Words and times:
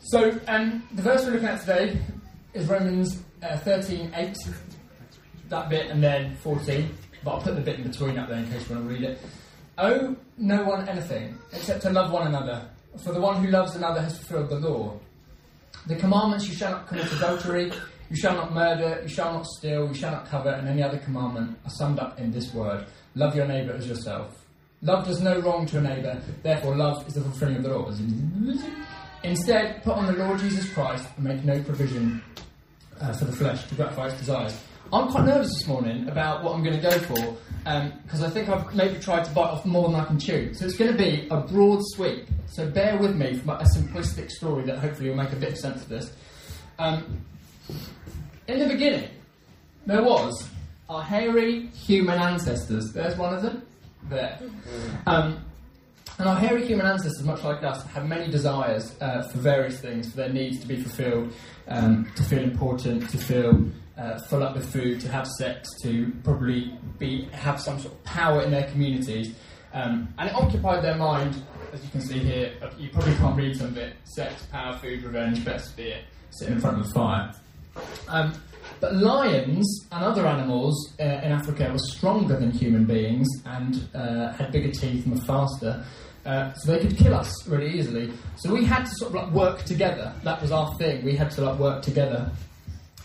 So, 0.00 0.38
um, 0.46 0.86
the 0.92 1.02
verse 1.02 1.24
we're 1.24 1.32
looking 1.32 1.48
at 1.48 1.60
today 1.60 1.98
is 2.54 2.66
Romans 2.68 3.22
uh, 3.42 3.56
13 3.58 4.12
8, 4.14 4.36
that 5.48 5.68
bit, 5.68 5.90
and 5.90 6.02
then 6.02 6.36
14. 6.36 6.96
But 7.24 7.30
I'll 7.30 7.40
put 7.40 7.56
the 7.56 7.60
bit 7.60 7.80
in 7.80 7.88
between 7.88 8.18
up 8.18 8.28
there 8.28 8.38
in 8.38 8.50
case 8.50 8.68
you 8.68 8.76
want 8.76 8.88
to 8.88 8.94
read 8.94 9.02
it. 9.02 9.20
Owe 9.78 10.16
no 10.38 10.64
one 10.64 10.88
anything 10.88 11.36
except 11.52 11.82
to 11.82 11.90
love 11.90 12.12
one 12.12 12.26
another, 12.28 12.68
for 13.02 13.12
the 13.12 13.20
one 13.20 13.42
who 13.44 13.50
loves 13.50 13.74
another 13.74 14.00
has 14.00 14.16
fulfilled 14.18 14.50
the 14.50 14.60
law. 14.68 14.98
The 15.86 15.96
commandments 15.96 16.48
you 16.48 16.54
shall 16.54 16.72
not 16.72 16.86
commit 16.86 17.12
adultery, 17.12 17.72
you 18.08 18.16
shall 18.16 18.34
not 18.34 18.52
murder, 18.52 19.00
you 19.02 19.08
shall 19.08 19.32
not 19.32 19.46
steal, 19.46 19.88
you 19.88 19.94
shall 19.94 20.12
not 20.12 20.28
covet, 20.28 20.58
and 20.58 20.68
any 20.68 20.82
other 20.82 20.98
commandment 20.98 21.58
are 21.64 21.70
summed 21.70 21.98
up 21.98 22.18
in 22.18 22.30
this 22.30 22.54
word 22.54 22.86
love 23.16 23.34
your 23.34 23.46
neighbour 23.46 23.72
as 23.72 23.88
yourself. 23.88 24.44
Love 24.82 25.06
does 25.06 25.20
no 25.20 25.40
wrong 25.40 25.66
to 25.66 25.78
a 25.78 25.80
neighbour, 25.80 26.20
therefore, 26.42 26.76
love 26.76 27.06
is 27.08 27.14
the 27.14 27.20
fulfilling 27.22 27.56
of 27.56 27.62
the 27.64 27.70
law. 27.70 27.90
Instead, 29.26 29.82
put 29.82 29.94
on 29.94 30.06
the 30.06 30.12
Lord 30.12 30.38
Jesus 30.38 30.72
Christ 30.72 31.08
and 31.16 31.26
make 31.26 31.44
no 31.44 31.60
provision 31.64 32.22
uh, 33.00 33.12
for 33.12 33.24
the 33.24 33.32
flesh 33.32 33.66
to 33.66 33.74
gratify 33.74 34.06
its 34.06 34.18
desires. 34.18 34.56
I'm 34.92 35.08
quite 35.08 35.24
nervous 35.24 35.52
this 35.52 35.66
morning 35.66 36.08
about 36.08 36.44
what 36.44 36.54
I'm 36.54 36.62
going 36.62 36.76
to 36.76 36.82
go 36.82 36.96
for 37.00 37.36
because 37.64 38.20
um, 38.20 38.24
I 38.24 38.30
think 38.30 38.48
I've 38.48 38.72
maybe 38.72 39.00
tried 39.00 39.24
to 39.24 39.30
bite 39.32 39.48
off 39.48 39.66
more 39.66 39.88
than 39.88 39.98
I 39.98 40.04
can 40.04 40.20
chew. 40.20 40.54
So 40.54 40.64
it's 40.64 40.76
going 40.76 40.92
to 40.92 40.96
be 40.96 41.26
a 41.28 41.40
broad 41.40 41.80
sweep. 41.82 42.28
So 42.46 42.70
bear 42.70 42.96
with 42.98 43.16
me 43.16 43.34
for 43.34 43.54
a 43.54 43.64
simplistic 43.64 44.30
story 44.30 44.62
that 44.66 44.78
hopefully 44.78 45.08
will 45.08 45.16
make 45.16 45.32
a 45.32 45.36
bit 45.36 45.50
of 45.50 45.58
sense 45.58 45.82
of 45.82 45.88
this. 45.88 46.12
Um, 46.78 47.24
in 48.46 48.60
the 48.60 48.68
beginning, 48.68 49.10
there 49.86 50.04
was 50.04 50.48
our 50.88 51.02
hairy 51.02 51.66
human 51.66 52.20
ancestors. 52.20 52.92
There's 52.92 53.16
one 53.16 53.34
of 53.34 53.42
them 53.42 53.66
there. 54.08 54.38
Um, 55.08 55.44
and 56.18 56.28
our 56.28 56.36
hairy 56.36 56.66
human 56.66 56.86
ancestors, 56.86 57.22
much 57.24 57.42
like 57.44 57.62
us, 57.62 57.84
have 57.88 58.06
many 58.06 58.30
desires 58.30 58.96
uh, 59.00 59.22
for 59.28 59.38
various 59.38 59.80
things, 59.80 60.10
for 60.10 60.16
their 60.16 60.32
needs 60.32 60.60
to 60.60 60.66
be 60.66 60.76
fulfilled, 60.76 61.32
um, 61.68 62.10
to 62.16 62.22
feel 62.22 62.42
important, 62.42 63.08
to 63.10 63.18
feel 63.18 63.66
uh, 63.98 64.18
full 64.20 64.42
up 64.42 64.54
with 64.54 64.70
food, 64.72 65.00
to 65.00 65.08
have 65.08 65.26
sex, 65.26 65.68
to 65.82 66.12
probably 66.24 66.78
be 66.98 67.28
have 67.32 67.60
some 67.60 67.78
sort 67.78 67.94
of 67.94 68.04
power 68.04 68.42
in 68.42 68.50
their 68.50 68.68
communities. 68.70 69.34
Um, 69.74 70.08
and 70.18 70.30
it 70.30 70.34
occupied 70.34 70.82
their 70.82 70.96
mind, 70.96 71.42
as 71.72 71.84
you 71.84 71.90
can 71.90 72.00
see 72.00 72.18
here. 72.18 72.52
You 72.78 72.88
probably 72.90 73.14
can't 73.16 73.36
read 73.36 73.56
some 73.56 73.68
of 73.68 73.76
it: 73.76 73.94
sex, 74.04 74.46
power, 74.46 74.76
food, 74.78 75.02
revenge, 75.02 75.44
best 75.44 75.76
be 75.76 75.84
it, 75.84 76.04
sitting 76.30 76.54
in 76.54 76.60
front 76.60 76.78
of 76.78 76.86
the 76.86 76.94
fire. 76.94 77.34
Um, 78.08 78.32
but 78.80 78.94
lions 78.94 79.86
and 79.92 80.04
other 80.04 80.26
animals 80.26 80.94
uh, 81.00 81.02
in 81.02 81.32
Africa 81.32 81.70
were 81.72 81.78
stronger 81.78 82.38
than 82.38 82.50
human 82.50 82.84
beings 82.84 83.28
and 83.44 83.88
uh, 83.94 84.32
had 84.32 84.52
bigger 84.52 84.70
teeth 84.70 85.06
and 85.06 85.14
were 85.14 85.20
faster. 85.20 85.84
Uh, 86.26 86.52
so 86.54 86.72
they 86.72 86.80
could 86.80 86.96
kill 86.96 87.14
us 87.14 87.46
really 87.46 87.78
easily. 87.78 88.12
So 88.34 88.52
we 88.52 88.64
had 88.64 88.84
to 88.84 88.90
sort 88.96 89.14
of 89.14 89.14
like 89.14 89.32
work 89.32 89.62
together. 89.62 90.12
That 90.24 90.42
was 90.42 90.50
our 90.50 90.74
thing. 90.74 91.04
We 91.04 91.14
had 91.14 91.30
to 91.32 91.42
like 91.42 91.58
work 91.60 91.82
together. 91.82 92.32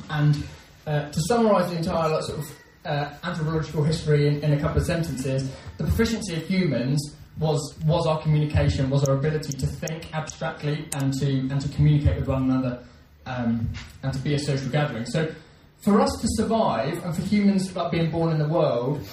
And 0.09 0.43
uh, 0.87 1.09
to 1.11 1.21
summarise 1.27 1.69
the 1.69 1.77
entire 1.77 2.09
like, 2.09 2.23
sort 2.23 2.39
of 2.39 2.57
uh, 2.83 3.13
anthropological 3.23 3.83
history 3.83 4.27
in, 4.27 4.43
in, 4.43 4.53
a 4.53 4.59
couple 4.59 4.81
of 4.81 4.87
sentences, 4.87 5.51
the 5.77 5.83
proficiency 5.83 6.35
of 6.35 6.47
humans 6.47 7.15
was 7.37 7.77
was 7.85 8.07
our 8.07 8.19
communication, 8.23 8.89
was 8.89 9.07
our 9.07 9.15
ability 9.15 9.53
to 9.53 9.67
think 9.67 10.13
abstractly 10.15 10.87
and 10.95 11.13
to 11.19 11.27
and 11.27 11.61
to 11.61 11.69
communicate 11.69 12.17
with 12.17 12.27
one 12.27 12.49
another, 12.49 12.83
um, 13.27 13.69
and 14.01 14.13
to 14.13 14.19
be 14.19 14.33
a 14.33 14.39
social 14.39 14.69
gathering. 14.69 15.05
So 15.05 15.31
for 15.83 16.01
us 16.01 16.19
to 16.21 16.27
survive 16.31 17.03
and 17.05 17.15
for 17.15 17.21
humans 17.21 17.75
like 17.75 17.91
being 17.91 18.09
born 18.09 18.31
in 18.31 18.39
the 18.39 18.47
world, 18.47 19.07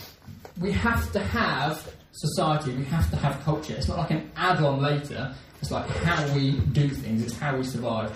we 0.59 0.73
have 0.73 1.12
to 1.12 1.20
have 1.20 1.95
society, 2.12 2.75
we 2.75 2.84
have 2.84 3.11
to 3.11 3.17
have 3.17 3.42
culture. 3.45 3.75
It's 3.75 3.89
not 3.89 3.98
like 3.98 4.11
an 4.11 4.31
add 4.37 4.62
on 4.62 4.81
later, 4.81 5.34
it's 5.61 5.70
like 5.70 5.89
how 5.89 6.34
we 6.34 6.53
do 6.73 6.89
things, 6.89 7.23
it's 7.23 7.37
how 7.37 7.56
we 7.56 7.64
survive. 7.64 8.12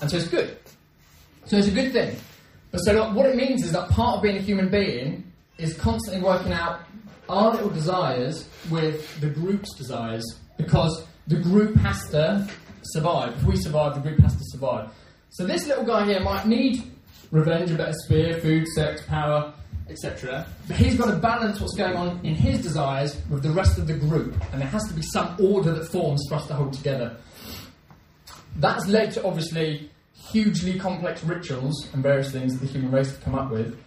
And 0.00 0.10
so 0.10 0.16
it's 0.18 0.28
good. 0.28 0.56
So 1.44 1.56
it's 1.56 1.68
a 1.68 1.72
good 1.72 1.92
thing. 1.92 2.16
But 2.70 2.78
so 2.78 3.12
what 3.12 3.26
it 3.26 3.36
means 3.36 3.64
is 3.64 3.72
that 3.72 3.88
part 3.90 4.16
of 4.16 4.22
being 4.22 4.36
a 4.36 4.40
human 4.40 4.68
being 4.68 5.32
is 5.58 5.74
constantly 5.74 6.22
working 6.22 6.52
out 6.52 6.80
our 7.28 7.52
little 7.52 7.70
desires 7.70 8.48
with 8.70 9.20
the 9.20 9.28
group's 9.28 9.74
desires 9.74 10.24
because 10.56 11.04
the 11.26 11.36
group 11.36 11.74
has 11.76 12.08
to 12.10 12.46
survive. 12.82 13.34
If 13.36 13.44
we 13.44 13.56
survive, 13.56 13.94
the 13.94 14.00
group 14.00 14.20
has 14.20 14.36
to 14.36 14.44
survive. 14.44 14.90
So 15.30 15.46
this 15.46 15.66
little 15.66 15.84
guy 15.84 16.04
here 16.06 16.20
might 16.20 16.46
need 16.46 16.82
revenge, 17.30 17.70
a 17.70 17.74
better 17.74 17.92
spear, 17.92 18.40
food, 18.40 18.66
sex, 18.68 19.02
power, 19.06 19.52
etc. 19.88 20.46
But 20.66 20.76
he's 20.76 20.96
got 20.96 21.10
to 21.10 21.16
balance 21.16 21.60
what's 21.60 21.76
going 21.76 21.96
on 21.96 22.24
in 22.24 22.34
his 22.34 22.62
desires 22.62 23.20
with 23.30 23.42
the 23.42 23.50
rest 23.50 23.78
of 23.78 23.86
the 23.86 23.94
group, 23.94 24.34
and 24.52 24.60
there 24.60 24.68
has 24.68 24.86
to 24.88 24.94
be 24.94 25.02
some 25.02 25.36
order 25.40 25.72
that 25.72 25.86
forms 25.86 26.24
for 26.28 26.36
us 26.36 26.46
to 26.48 26.54
hold 26.54 26.72
together. 26.72 27.16
That's 28.56 28.86
led 28.86 29.12
to 29.12 29.24
obviously 29.24 29.90
hugely 30.30 30.78
complex 30.78 31.22
rituals 31.22 31.88
and 31.92 32.02
various 32.02 32.32
things 32.32 32.58
that 32.58 32.66
the 32.66 32.72
human 32.72 32.90
race 32.90 33.10
have 33.10 33.22
come 33.22 33.34
up 33.34 33.50
with. 33.50 33.78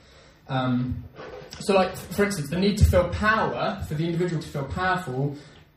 Um, 0.47 1.03
so, 1.59 1.73
like 1.73 1.95
for 1.95 2.25
instance, 2.25 2.49
the 2.49 2.57
need 2.57 2.77
to 2.77 2.85
feel 2.85 3.09
power 3.09 3.83
for 3.87 3.95
the 3.95 4.05
individual 4.05 4.41
to 4.41 4.47
feel 4.47 4.65
powerful 4.65 5.35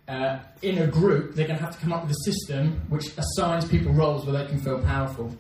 uh, 0.09 0.39
in 0.63 0.79
a 0.79 0.87
group, 0.87 1.35
they're 1.35 1.47
going 1.47 1.59
to 1.59 1.65
have 1.65 1.75
to 1.75 1.81
come 1.81 1.93
up 1.93 2.03
with 2.03 2.13
a 2.13 2.31
system 2.31 2.81
which 2.89 3.07
assigns 3.17 3.65
people 3.65 3.93
roles 3.93 4.27
where 4.27 4.43
they 4.43 4.49
can 4.49 4.61
feel 4.61 4.81
powerful. 4.81 5.35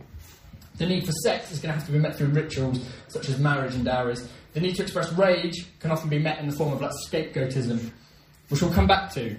The 0.79 0.87
need 0.87 1.05
for 1.05 1.13
sex 1.13 1.53
is 1.53 1.59
going 1.59 1.73
to 1.73 1.79
have 1.79 1.87
to 1.87 1.93
be 1.93 1.99
met 1.99 2.17
through 2.17 2.29
rituals 2.29 2.81
such 3.09 3.29
as 3.29 3.39
marriage 3.39 3.75
and 3.75 3.85
dowries. 3.85 4.29
The 4.53 4.61
need 4.61 4.75
to 4.77 4.83
express 4.83 5.13
rage 5.13 5.67
can 5.81 5.91
often 5.91 6.11
be 6.11 6.19
met 6.19 6.39
in 6.39 6.49
the 6.49 6.57
form 6.57 6.73
of 6.73 6.81
like 6.81 6.93
scapegoatism, 7.09 7.91
which 8.49 8.61
we'll 8.61 8.73
come 8.73 8.87
back 8.87 9.13
to. 9.15 9.37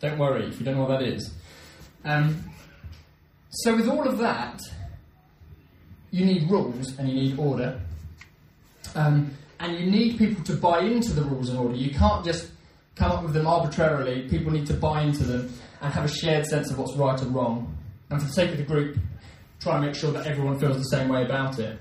Don't 0.00 0.18
worry 0.18 0.46
if 0.46 0.58
you 0.58 0.64
don't 0.64 0.76
know 0.76 0.84
what 0.84 0.98
that 0.98 1.02
is. 1.02 1.32
Um, 2.04 2.44
so, 3.50 3.76
with 3.76 3.88
all 3.88 4.06
of 4.06 4.18
that, 4.18 4.60
you 6.10 6.24
need 6.24 6.50
rules 6.50 6.98
and 6.98 7.08
you 7.08 7.14
need 7.14 7.38
order. 7.38 7.80
Um, 8.94 9.34
and 9.60 9.78
you 9.78 9.90
need 9.90 10.18
people 10.18 10.42
to 10.44 10.54
buy 10.54 10.80
into 10.80 11.12
the 11.12 11.22
rules 11.22 11.48
and 11.48 11.58
order. 11.58 11.74
You 11.74 11.90
can't 11.90 12.24
just 12.24 12.50
come 12.96 13.12
up 13.12 13.22
with 13.22 13.32
them 13.32 13.46
arbitrarily. 13.46 14.28
People 14.28 14.52
need 14.52 14.66
to 14.66 14.74
buy 14.74 15.02
into 15.02 15.24
them 15.24 15.52
and 15.80 15.92
have 15.92 16.04
a 16.04 16.08
shared 16.08 16.46
sense 16.46 16.70
of 16.70 16.78
what's 16.78 16.96
right 16.96 17.20
or 17.22 17.26
wrong. 17.26 17.76
And 18.10 18.20
for 18.20 18.26
the 18.26 18.32
sake 18.32 18.50
of 18.50 18.58
the 18.58 18.64
group, 18.64 18.98
try 19.60 19.76
and 19.76 19.86
make 19.86 19.94
sure 19.94 20.10
that 20.12 20.26
everyone 20.26 20.58
feels 20.58 20.76
the 20.76 20.84
same 20.84 21.08
way 21.08 21.24
about 21.24 21.58
it. 21.58 21.78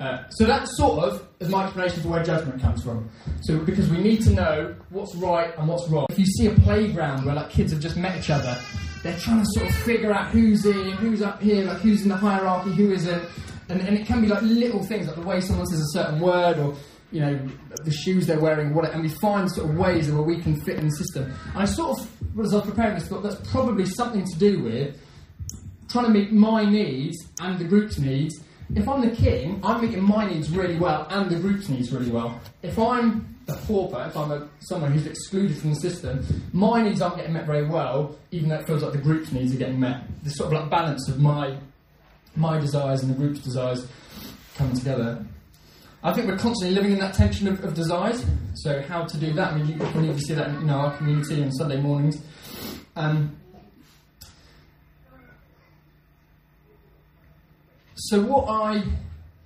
Uh, 0.00 0.28
so 0.28 0.44
that's 0.44 0.76
sort 0.76 1.04
of 1.04 1.26
is 1.40 1.48
my 1.48 1.64
explanation 1.64 2.02
for 2.02 2.08
where 2.08 2.22
judgment 2.22 2.60
comes 2.62 2.82
from. 2.84 3.08
So 3.42 3.58
because 3.58 3.90
we 3.90 3.98
need 3.98 4.22
to 4.22 4.30
know 4.30 4.74
what's 4.90 5.14
right 5.16 5.56
and 5.58 5.68
what's 5.68 5.88
wrong. 5.88 6.06
If 6.10 6.18
you 6.18 6.26
see 6.26 6.46
a 6.46 6.54
playground 6.54 7.24
where 7.24 7.34
like 7.34 7.50
kids 7.50 7.72
have 7.72 7.80
just 7.80 7.96
met 7.96 8.16
each 8.16 8.30
other, 8.30 8.56
they're 9.02 9.18
trying 9.18 9.40
to 9.40 9.46
sort 9.54 9.68
of 9.68 9.74
figure 9.76 10.12
out 10.12 10.28
who's 10.28 10.64
in, 10.66 10.92
who's 10.92 11.22
up 11.22 11.42
here, 11.42 11.64
like 11.64 11.78
who's 11.78 12.02
in 12.02 12.08
the 12.08 12.16
hierarchy, 12.16 12.72
who 12.72 12.92
isn't, 12.92 13.24
and, 13.68 13.80
and 13.80 13.98
it 13.98 14.06
can 14.06 14.20
be 14.20 14.28
like 14.28 14.42
little 14.42 14.84
things 14.84 15.06
like 15.06 15.16
the 15.16 15.22
way 15.22 15.40
someone 15.40 15.66
says 15.66 15.80
a 15.80 15.92
certain 15.92 16.20
word 16.20 16.58
or 16.58 16.74
you 17.10 17.20
know 17.20 17.48
the 17.84 17.90
shoes 17.90 18.26
they're 18.26 18.40
wearing, 18.40 18.74
what, 18.74 18.90
and 18.92 19.02
we 19.02 19.08
find 19.08 19.50
sort 19.50 19.70
of 19.70 19.76
ways 19.76 20.10
where 20.10 20.22
we 20.22 20.40
can 20.40 20.60
fit 20.60 20.76
in 20.76 20.86
the 20.86 20.96
system. 20.96 21.32
And 21.54 21.62
I 21.62 21.64
sort 21.64 21.98
of, 21.98 22.06
as 22.40 22.52
I 22.52 22.58
was 22.58 22.66
preparing 22.66 22.94
this, 22.94 23.08
thought 23.08 23.22
that's 23.22 23.50
probably 23.50 23.86
something 23.86 24.24
to 24.24 24.38
do 24.38 24.62
with 24.62 24.96
trying 25.88 26.04
to 26.04 26.10
meet 26.10 26.32
my 26.32 26.64
needs 26.64 27.16
and 27.40 27.58
the 27.58 27.64
group's 27.64 27.98
needs. 27.98 28.38
If 28.74 28.86
I'm 28.88 29.00
the 29.00 29.14
king, 29.14 29.60
I'm 29.64 29.80
meeting 29.80 30.02
my 30.02 30.28
needs 30.28 30.50
really 30.50 30.76
well 30.76 31.06
and 31.10 31.30
the 31.30 31.36
group's 31.36 31.68
needs 31.68 31.90
really 31.90 32.10
well. 32.10 32.38
If 32.62 32.78
I'm 32.78 33.36
the 33.46 33.54
pauper, 33.54 34.04
if 34.06 34.16
I'm 34.16 34.30
a, 34.30 34.48
someone 34.60 34.92
who's 34.92 35.06
excluded 35.06 35.56
from 35.56 35.70
the 35.70 35.80
system, 35.80 36.24
my 36.52 36.82
needs 36.82 37.00
aren't 37.00 37.16
getting 37.16 37.32
met 37.32 37.46
very 37.46 37.66
well, 37.66 38.16
even 38.30 38.50
though 38.50 38.56
it 38.56 38.66
feels 38.66 38.82
like 38.82 38.92
the 38.92 38.98
group's 38.98 39.32
needs 39.32 39.54
are 39.54 39.58
getting 39.58 39.80
met. 39.80 40.02
This 40.22 40.36
sort 40.36 40.52
of 40.52 40.60
like 40.60 40.70
balance 40.70 41.08
of 41.08 41.18
my 41.18 41.56
my 42.36 42.58
desires 42.58 43.02
and 43.02 43.10
the 43.10 43.16
group's 43.16 43.40
desires 43.40 43.86
coming 44.54 44.76
together. 44.76 45.24
I 46.02 46.12
think 46.12 46.28
we're 46.28 46.38
constantly 46.38 46.74
living 46.76 46.92
in 46.92 46.98
that 47.00 47.14
tension 47.14 47.48
of, 47.48 47.64
of 47.64 47.74
desires. 47.74 48.24
So 48.54 48.82
how 48.82 49.04
to 49.04 49.16
do 49.18 49.32
that? 49.32 49.52
I 49.52 49.56
mean, 49.56 49.66
you, 49.66 49.86
we 49.94 50.06
need 50.06 50.16
to 50.16 50.20
see 50.20 50.34
that 50.34 50.48
in 50.48 50.66
know, 50.66 50.74
our 50.74 50.96
community 50.96 51.42
on 51.42 51.50
Sunday 51.52 51.80
mornings. 51.80 52.22
Um, 52.94 53.36
So 57.98 58.22
what 58.22 58.48
I 58.48 58.84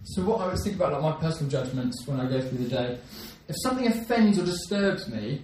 so 0.04 0.22
what 0.22 0.40
I 0.40 0.48
would 0.48 0.58
think 0.62 0.76
about 0.76 0.92
like 0.92 1.02
my 1.02 1.12
personal 1.20 1.50
judgments 1.50 2.06
when 2.06 2.20
I 2.20 2.28
go 2.28 2.40
through 2.40 2.58
the 2.58 2.68
day, 2.68 2.98
if 3.48 3.56
something 3.62 3.86
offends 3.86 4.38
or 4.38 4.44
disturbs 4.44 5.08
me, 5.08 5.42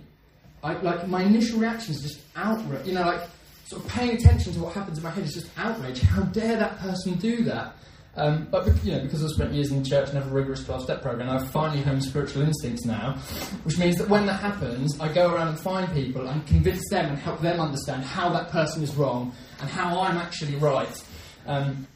I, 0.63 0.75
like 0.75 1.09
my 1.09 1.23
initial 1.23 1.61
reaction 1.61 1.95
is 1.95 2.03
just 2.03 2.21
outrage. 2.37 2.87
You 2.87 2.95
know, 2.95 3.07
like 3.07 3.23
sort 3.67 3.85
of 3.85 3.91
paying 3.91 4.17
attention 4.17 4.53
to 4.53 4.61
what 4.61 4.75
happens 4.75 4.99
in 4.99 5.05
my 5.05 5.11
head 5.11 5.25
is 5.25 5.35
just 5.35 5.49
outrage. 5.57 6.01
How 6.01 6.23
dare 6.23 6.57
that 6.57 6.79
person 6.81 7.15
do 7.15 7.45
that? 7.45 7.75
Um, 8.17 8.49
but 8.51 8.67
you 8.85 8.93
know, 8.93 9.03
because 9.03 9.23
I've 9.23 9.31
spent 9.31 9.55
years 9.55 9.71
in 9.71 9.85
church 9.85 10.09
and 10.09 10.19
have 10.19 10.27
a 10.27 10.35
rigorous 10.35 10.65
12-step 10.65 11.03
program, 11.03 11.31
I've 11.31 11.49
finally 11.51 11.83
honed 11.83 12.03
spiritual 12.03 12.43
instincts 12.43 12.85
now, 12.85 13.15
which 13.63 13.79
means 13.79 13.97
that 13.97 14.09
when 14.09 14.27
that 14.27 14.41
happens, 14.41 14.99
I 15.01 15.13
go 15.13 15.33
around 15.33 15.49
and 15.49 15.61
find 15.61 15.91
people 15.93 16.27
and 16.27 16.45
convince 16.47 16.83
them 16.91 17.11
and 17.11 17.19
help 17.19 17.41
them 17.41 17.61
understand 17.61 18.03
how 18.03 18.29
that 18.31 18.51
person 18.51 18.83
is 18.83 18.95
wrong 18.97 19.33
and 19.61 19.71
how 19.71 20.01
I'm 20.01 20.17
actually 20.17 20.57
right. 20.57 21.05
Um, 21.47 21.87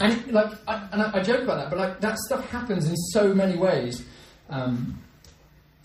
and 0.00 0.32
like, 0.32 0.52
I, 0.68 0.88
and 0.92 1.02
I, 1.02 1.22
joke 1.22 1.42
about 1.42 1.56
that, 1.56 1.70
but 1.70 1.78
like 1.78 2.00
that 2.00 2.18
stuff 2.26 2.48
happens 2.50 2.88
in 2.88 2.96
so 2.96 3.32
many 3.32 3.56
ways 3.56 4.04
um, 4.50 4.98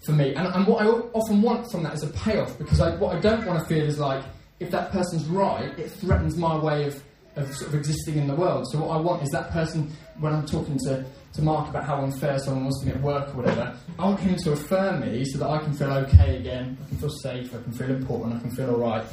for 0.05 0.11
me. 0.11 0.33
And, 0.35 0.47
and, 0.47 0.67
what 0.67 0.81
I 0.81 0.87
often 0.87 1.41
want 1.41 1.71
from 1.71 1.83
that 1.83 1.93
is 1.93 2.03
a 2.03 2.09
payoff 2.09 2.57
because 2.57 2.79
I, 2.79 2.95
what 2.95 3.15
I 3.15 3.19
don't 3.19 3.45
want 3.45 3.59
to 3.59 3.65
feel 3.65 3.85
is 3.85 3.99
like 3.99 4.23
if 4.59 4.69
that 4.71 4.91
person's 4.91 5.25
right, 5.25 5.77
it 5.79 5.89
threatens 5.91 6.37
my 6.37 6.57
way 6.57 6.85
of 6.85 7.01
of 7.35 7.55
sort 7.55 7.69
of 7.69 7.75
existing 7.75 8.17
in 8.17 8.27
the 8.27 8.35
world. 8.35 8.69
So 8.71 8.79
what 8.79 8.89
I 8.89 8.99
want 8.99 9.23
is 9.23 9.29
that 9.29 9.51
person 9.51 9.91
when 10.19 10.33
I'm 10.33 10.45
talking 10.45 10.77
to, 10.85 11.05
to 11.33 11.41
Mark 11.41 11.69
about 11.69 11.85
how 11.85 12.01
unfair 12.01 12.37
someone 12.39 12.65
wants 12.65 12.81
to 12.81 12.87
be 12.87 12.91
at 12.91 13.01
work 13.01 13.29
or 13.29 13.37
whatever, 13.37 13.75
I 13.97 14.05
want 14.05 14.19
him 14.19 14.35
to 14.35 14.51
affirm 14.51 15.01
me 15.01 15.23
so 15.25 15.39
that 15.39 15.49
I 15.49 15.59
can 15.59 15.73
feel 15.73 15.91
okay 15.91 16.37
again, 16.37 16.77
I 16.83 16.87
can 16.89 16.97
feel 16.97 17.09
safe, 17.09 17.55
I 17.55 17.61
can 17.61 17.71
feel 17.71 17.89
important, 17.89 18.35
I 18.35 18.39
can 18.39 18.51
feel 18.51 18.69
alright. 18.71 19.05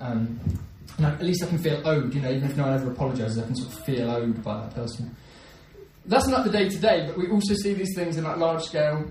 Um, 0.00 0.40
and 1.04 1.14
at 1.14 1.22
least 1.22 1.42
I 1.42 1.46
can 1.46 1.58
feel 1.58 1.80
owed, 1.86 2.14
you 2.14 2.20
know, 2.20 2.30
even 2.30 2.50
if 2.50 2.56
no 2.56 2.64
one 2.64 2.74
ever 2.74 2.90
apologises, 2.90 3.38
I 3.38 3.46
can 3.46 3.56
sort 3.56 3.72
of 3.72 3.84
feel 3.84 4.10
owed 4.10 4.42
by 4.42 4.60
that 4.60 4.74
person. 4.74 5.16
That's 6.04 6.28
not 6.28 6.44
the 6.44 6.50
day 6.50 6.68
to 6.68 6.78
day, 6.78 7.06
but 7.06 7.16
we 7.16 7.28
also 7.30 7.54
see 7.54 7.72
these 7.72 7.94
things 7.94 8.18
in 8.18 8.24
like 8.24 8.36
large 8.36 8.64
scale 8.64 9.06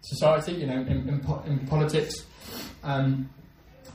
society, 0.00 0.52
you 0.52 0.66
know, 0.66 0.80
in, 0.80 1.08
in, 1.08 1.20
po- 1.20 1.42
in 1.46 1.66
politics. 1.66 2.24
Um, 2.82 3.30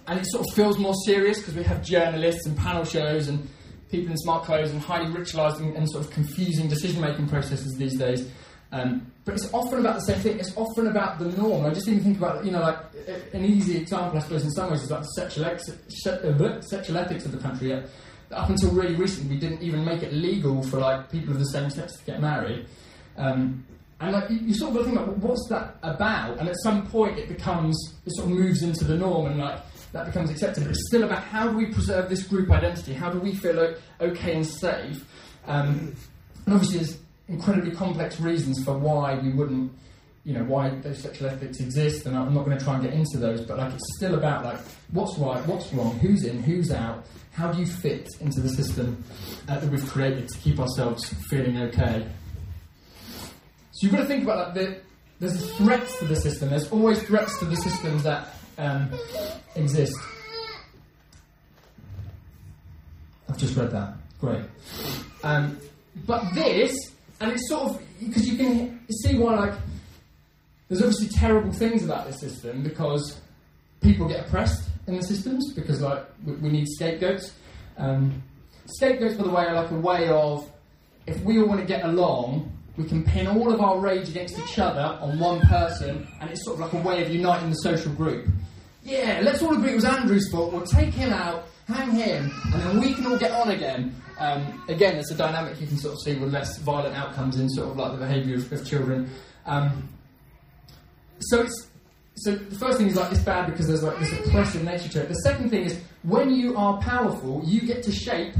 and 0.07 0.19
it 0.19 0.25
sort 0.29 0.45
of 0.47 0.55
feels 0.55 0.77
more 0.77 0.93
serious 1.05 1.39
because 1.39 1.55
we 1.55 1.63
have 1.63 1.83
journalists 1.83 2.45
and 2.45 2.57
panel 2.57 2.85
shows 2.85 3.27
and 3.27 3.49
people 3.89 4.11
in 4.11 4.17
smart 4.17 4.43
clothes 4.45 4.71
and 4.71 4.81
highly 4.81 5.11
ritualised 5.11 5.59
and, 5.59 5.75
and, 5.75 5.89
sort 5.89 6.05
of 6.05 6.11
confusing 6.11 6.67
decision 6.67 7.01
making 7.01 7.27
processes 7.27 7.75
these 7.77 7.97
days. 7.97 8.29
Um, 8.73 9.05
but 9.23 9.35
it's 9.35 9.53
often 9.53 9.79
about 9.79 9.95
the 9.95 10.01
same 10.01 10.19
thing. 10.19 10.39
It's 10.39 10.57
often 10.57 10.87
about 10.87 11.19
the 11.19 11.25
norm. 11.25 11.63
I 11.65 11.69
just 11.73 11.87
even 11.87 12.03
think 12.03 12.17
about, 12.17 12.43
you 12.43 12.51
know, 12.51 12.59
like 12.59 12.79
an 13.31 13.45
easy 13.45 13.77
example, 13.77 14.17
I 14.17 14.21
suppose, 14.21 14.43
in 14.43 14.51
some 14.51 14.71
ways, 14.71 14.81
is 14.81 14.89
like 14.89 15.05
sexual, 15.15 15.45
ex- 15.45 15.69
uh, 15.69 16.61
sexual 16.61 16.97
ethics 16.97 17.23
of 17.25 17.31
the 17.31 17.37
country. 17.37 17.69
Yeah? 17.69 17.83
Up 18.31 18.49
until 18.49 18.71
really 18.71 18.95
recently, 18.95 19.35
we 19.35 19.39
didn't 19.39 19.61
even 19.61 19.85
make 19.85 20.01
it 20.01 20.11
legal 20.11 20.63
for 20.63 20.79
like 20.79 21.11
people 21.11 21.33
of 21.33 21.39
the 21.39 21.45
same 21.45 21.69
sex 21.69 21.97
to 21.97 22.03
get 22.03 22.19
married. 22.19 22.65
Um, 23.15 23.63
and 24.01 24.11
like 24.11 24.29
you, 24.31 24.37
you, 24.37 24.53
sort 24.55 24.75
of 24.75 24.85
think 24.85 24.97
about 24.97 25.17
what's 25.19 25.47
that 25.49 25.75
about? 25.83 26.39
And 26.39 26.49
at 26.49 26.55
some 26.63 26.87
point, 26.87 27.19
it 27.19 27.27
becomes 27.27 27.77
it 28.07 28.13
sort 28.15 28.31
of 28.31 28.35
moves 28.35 28.63
into 28.63 28.85
the 28.85 28.97
norm, 28.97 29.27
and 29.27 29.39
like 29.39 29.59
that 29.91 30.07
becomes 30.07 30.31
accepted. 30.31 30.63
But 30.63 30.71
it's 30.71 30.87
still 30.87 31.03
about 31.03 31.23
how 31.23 31.47
do 31.47 31.55
we 31.55 31.67
preserve 31.67 32.09
this 32.09 32.23
group 32.23 32.49
identity? 32.49 32.93
How 32.93 33.11
do 33.11 33.19
we 33.19 33.35
feel 33.35 33.53
like, 33.53 33.79
okay 34.01 34.33
and 34.33 34.45
safe? 34.45 35.05
Um, 35.45 35.95
and 36.45 36.55
obviously, 36.55 36.79
there's 36.79 36.97
incredibly 37.27 37.71
complex 37.71 38.19
reasons 38.19 38.63
for 38.63 38.77
why 38.77 39.15
we 39.15 39.31
wouldn't, 39.31 39.71
you 40.23 40.33
know, 40.33 40.43
why 40.43 40.69
those 40.69 40.99
sexual 40.99 41.29
ethics 41.29 41.59
exist. 41.59 42.05
And 42.05 42.17
I'm 42.17 42.33
not 42.33 42.45
going 42.45 42.57
to 42.57 42.63
try 42.63 42.75
and 42.75 42.83
get 42.83 42.93
into 42.93 43.17
those, 43.17 43.41
but 43.41 43.57
like 43.57 43.73
it's 43.73 43.95
still 43.97 44.15
about 44.15 44.43
like 44.43 44.59
what's 44.91 45.17
right, 45.17 45.45
what's 45.47 45.71
wrong, 45.73 45.97
who's 45.99 46.23
in, 46.23 46.41
who's 46.41 46.71
out. 46.71 47.05
How 47.31 47.51
do 47.51 47.59
you 47.59 47.65
fit 47.65 48.07
into 48.21 48.41
the 48.41 48.49
system 48.49 49.03
uh, 49.49 49.59
that 49.59 49.69
we've 49.69 49.87
created 49.89 50.29
to 50.29 50.37
keep 50.37 50.59
ourselves 50.59 51.11
feeling 51.29 51.57
okay? 51.63 52.07
So 53.71 53.87
you've 53.87 53.91
got 53.91 54.01
to 54.01 54.05
think 54.05 54.23
about 54.23 54.55
like 54.55 54.83
there's 55.19 55.51
threats 55.55 55.97
to 55.99 56.05
the 56.05 56.15
system. 56.15 56.49
There's 56.49 56.71
always 56.71 57.01
threats 57.03 57.39
to 57.39 57.45
the 57.45 57.55
systems 57.55 58.03
that 58.03 58.27
um, 58.57 58.89
exist. 59.55 59.95
I've 63.29 63.37
just 63.37 63.55
read 63.55 63.71
that. 63.71 63.93
Great. 64.19 64.43
Um, 65.23 65.59
but 66.05 66.33
this, 66.33 66.75
and 67.23 67.31
it's 67.31 67.47
sort 67.47 67.69
of 67.69 67.81
because 67.99 68.27
you 68.29 68.37
can 68.37 68.79
see 68.91 69.17
why, 69.17 69.35
like, 69.35 69.53
there's 70.67 70.81
obviously 70.81 71.07
terrible 71.07 71.51
things 71.51 71.83
about 71.85 72.05
this 72.05 72.19
system 72.19 72.63
because 72.63 73.19
people 73.81 74.07
get 74.07 74.27
oppressed 74.27 74.69
in 74.87 74.97
the 74.97 75.03
systems 75.03 75.53
because, 75.53 75.81
like, 75.81 76.05
we, 76.25 76.33
we 76.33 76.49
need 76.49 76.67
scapegoats. 76.67 77.33
Um, 77.77 78.21
scapegoats, 78.65 79.15
by 79.15 79.23
the 79.23 79.29
way, 79.29 79.45
are 79.45 79.53
like 79.53 79.71
a 79.71 79.75
way 79.79 80.09
of 80.09 80.49
if 81.07 81.21
we 81.21 81.39
all 81.39 81.47
want 81.47 81.61
to 81.61 81.65
get 81.65 81.85
along, 81.85 82.51
we 82.75 82.85
can 82.85 83.03
pin 83.03 83.27
all 83.27 83.53
of 83.53 83.61
our 83.61 83.79
rage 83.79 84.09
against 84.09 84.37
each 84.39 84.59
other 84.59 84.81
on 84.81 85.19
one 85.19 85.39
person, 85.41 86.07
and 86.19 86.29
it's 86.29 86.43
sort 86.43 86.59
of 86.59 86.61
like 86.61 86.73
a 86.73 86.87
way 86.87 87.03
of 87.03 87.09
uniting 87.09 87.49
the 87.49 87.55
social 87.55 87.91
group. 87.93 88.27
Yeah, 88.83 89.21
let's 89.23 89.41
all 89.41 89.55
agree 89.55 89.71
it 89.71 89.75
was 89.75 89.85
Andrew's 89.85 90.29
fault. 90.29 90.51
We'll 90.51 90.65
take 90.65 90.93
him 90.93 91.13
out, 91.13 91.45
hang 91.67 91.91
him, 91.91 92.31
and 92.53 92.61
then 92.61 92.79
we 92.79 92.93
can 92.93 93.05
all 93.05 93.17
get 93.17 93.31
on 93.31 93.51
again. 93.51 93.95
Um, 94.19 94.63
again, 94.67 94.97
it's 94.97 95.11
a 95.11 95.15
dynamic 95.15 95.59
you 95.59 95.67
can 95.67 95.77
sort 95.77 95.93
of 95.93 96.01
see 96.01 96.15
with 96.15 96.31
less 96.31 96.57
violent 96.59 96.95
outcomes 96.95 97.39
in 97.39 97.49
sort 97.49 97.69
of 97.69 97.77
like 97.77 97.93
the 97.93 97.97
behaviour 97.97 98.35
of, 98.35 98.51
of, 98.51 98.65
children. 98.65 99.09
Um, 99.45 99.89
so 101.19 101.41
it's 101.41 101.67
so 102.15 102.35
the 102.35 102.55
first 102.57 102.77
thing 102.77 102.87
is 102.87 102.95
like 102.95 103.11
it's 103.11 103.23
bad 103.23 103.49
because 103.49 103.67
there's 103.67 103.83
like 103.83 103.97
this 103.99 104.13
oppressive 104.13 104.63
nature 104.63 104.89
to 104.89 105.01
it. 105.01 105.07
The 105.09 105.15
second 105.15 105.49
thing 105.49 105.63
is 105.63 105.81
when 106.03 106.29
you 106.29 106.55
are 106.55 106.79
powerful, 106.79 107.41
you 107.45 107.61
get 107.61 107.83
to 107.83 107.91
shape 107.91 108.33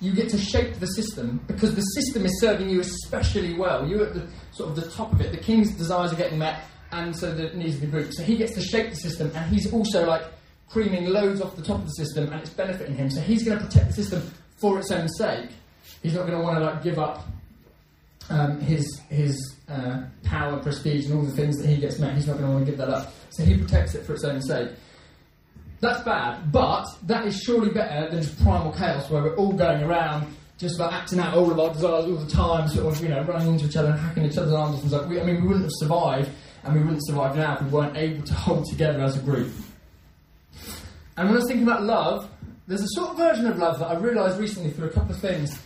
you 0.00 0.12
get 0.12 0.28
to 0.28 0.38
shape 0.38 0.74
the 0.78 0.86
system 0.86 1.40
because 1.46 1.74
the 1.74 1.80
system 1.80 2.26
is 2.26 2.40
serving 2.40 2.68
you 2.68 2.80
especially 2.80 3.54
well. 3.54 3.86
You're 3.86 4.06
at 4.06 4.14
the 4.14 4.26
sort 4.52 4.70
of 4.70 4.76
the 4.76 4.90
top 4.90 5.12
of 5.12 5.20
it. 5.20 5.32
The 5.32 5.38
king's 5.38 5.74
desires 5.74 6.12
are 6.12 6.16
getting 6.16 6.38
met, 6.38 6.64
and 6.92 7.16
so 7.16 7.34
the 7.34 7.56
needs 7.56 7.76
of 7.76 7.80
the 7.82 7.86
group. 7.86 8.12
So 8.12 8.22
he 8.22 8.36
gets 8.36 8.54
to 8.54 8.60
shape 8.60 8.90
the 8.90 8.96
system, 8.96 9.32
and 9.34 9.52
he's 9.52 9.72
also 9.72 10.06
like 10.06 10.22
creaming 10.68 11.06
loads 11.06 11.40
off 11.40 11.56
the 11.56 11.62
top 11.62 11.78
of 11.78 11.86
the 11.86 11.92
system, 11.92 12.32
and 12.32 12.40
it's 12.40 12.50
benefiting 12.50 12.94
him. 12.94 13.10
So 13.10 13.20
he's 13.20 13.44
going 13.44 13.58
to 13.58 13.64
protect 13.64 13.88
the 13.88 13.94
system 13.94 14.30
for 14.56 14.78
its 14.78 14.90
own 14.90 15.08
sake. 15.08 15.50
He's 16.02 16.14
not 16.14 16.26
going 16.26 16.38
to 16.38 16.44
want 16.44 16.58
to 16.58 16.64
like 16.64 16.82
give 16.82 16.98
up 16.98 17.26
um, 18.30 18.60
his 18.60 19.00
his 19.08 19.56
uh, 19.68 20.02
power, 20.24 20.58
prestige, 20.58 21.06
and 21.06 21.14
all 21.14 21.22
the 21.22 21.32
things 21.32 21.58
that 21.58 21.68
he 21.68 21.76
gets 21.76 21.98
met. 21.98 22.14
He's 22.14 22.26
not 22.26 22.34
going 22.34 22.46
to 22.46 22.52
want 22.52 22.66
to 22.66 22.70
give 22.70 22.78
that 22.78 22.88
up. 22.88 23.12
So 23.30 23.44
he 23.44 23.56
protects 23.56 23.94
it 23.94 24.04
for 24.04 24.14
its 24.14 24.24
own 24.24 24.40
sake. 24.42 24.70
That's 25.80 26.02
bad, 26.04 26.50
but 26.50 26.86
that 27.02 27.26
is 27.26 27.38
surely 27.38 27.70
better 27.70 28.08
than 28.10 28.22
just 28.22 28.42
primal 28.42 28.72
chaos 28.72 29.10
where 29.10 29.22
we're 29.22 29.36
all 29.36 29.52
going 29.52 29.82
around 29.82 30.34
just 30.58 30.76
about 30.76 30.92
acting 30.92 31.18
out 31.18 31.34
all 31.34 31.50
of 31.50 31.60
our 31.60 31.72
desires 31.74 32.06
all 32.06 32.14
the 32.14 32.30
time, 32.30 32.66
sort 32.68 32.86
of, 32.86 33.02
you 33.02 33.10
know, 33.10 33.22
running 33.24 33.48
into 33.48 33.66
each 33.66 33.76
other 33.76 33.90
and 33.90 34.00
hacking 34.00 34.24
each 34.24 34.38
other's 34.38 34.54
arms 34.54 34.80
and 34.80 34.88
stuff. 34.88 35.06
We, 35.06 35.20
I 35.20 35.24
mean, 35.24 35.42
we 35.42 35.48
wouldn't 35.48 35.64
have 35.64 35.72
survived, 35.74 36.30
and 36.64 36.74
we 36.74 36.80
wouldn't 36.80 37.06
survive 37.06 37.36
now 37.36 37.56
if 37.56 37.62
we 37.62 37.68
weren't 37.68 37.96
able 37.96 38.24
to 38.24 38.34
hold 38.34 38.64
together 38.64 39.02
as 39.02 39.18
a 39.18 39.20
group. 39.20 39.52
And 41.16 41.28
when 41.28 41.36
I 41.36 41.38
was 41.38 41.46
thinking 41.48 41.66
about 41.66 41.82
love, 41.82 42.28
there's 42.66 42.82
a 42.82 42.88
sort 42.88 43.10
of 43.10 43.16
version 43.16 43.46
of 43.46 43.58
love 43.58 43.78
that 43.78 43.86
I 43.86 43.94
realised 43.94 44.38
recently 44.38 44.70
through 44.70 44.88
a 44.88 44.92
couple 44.92 45.14
of 45.14 45.20
things 45.20 45.58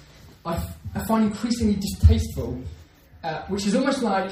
I, 0.44 0.54
f- 0.54 0.78
I 0.94 1.04
find 1.04 1.24
increasingly 1.24 1.74
distasteful, 1.76 2.62
uh, 3.24 3.42
which 3.48 3.66
is 3.66 3.74
almost 3.74 4.02
like 4.02 4.30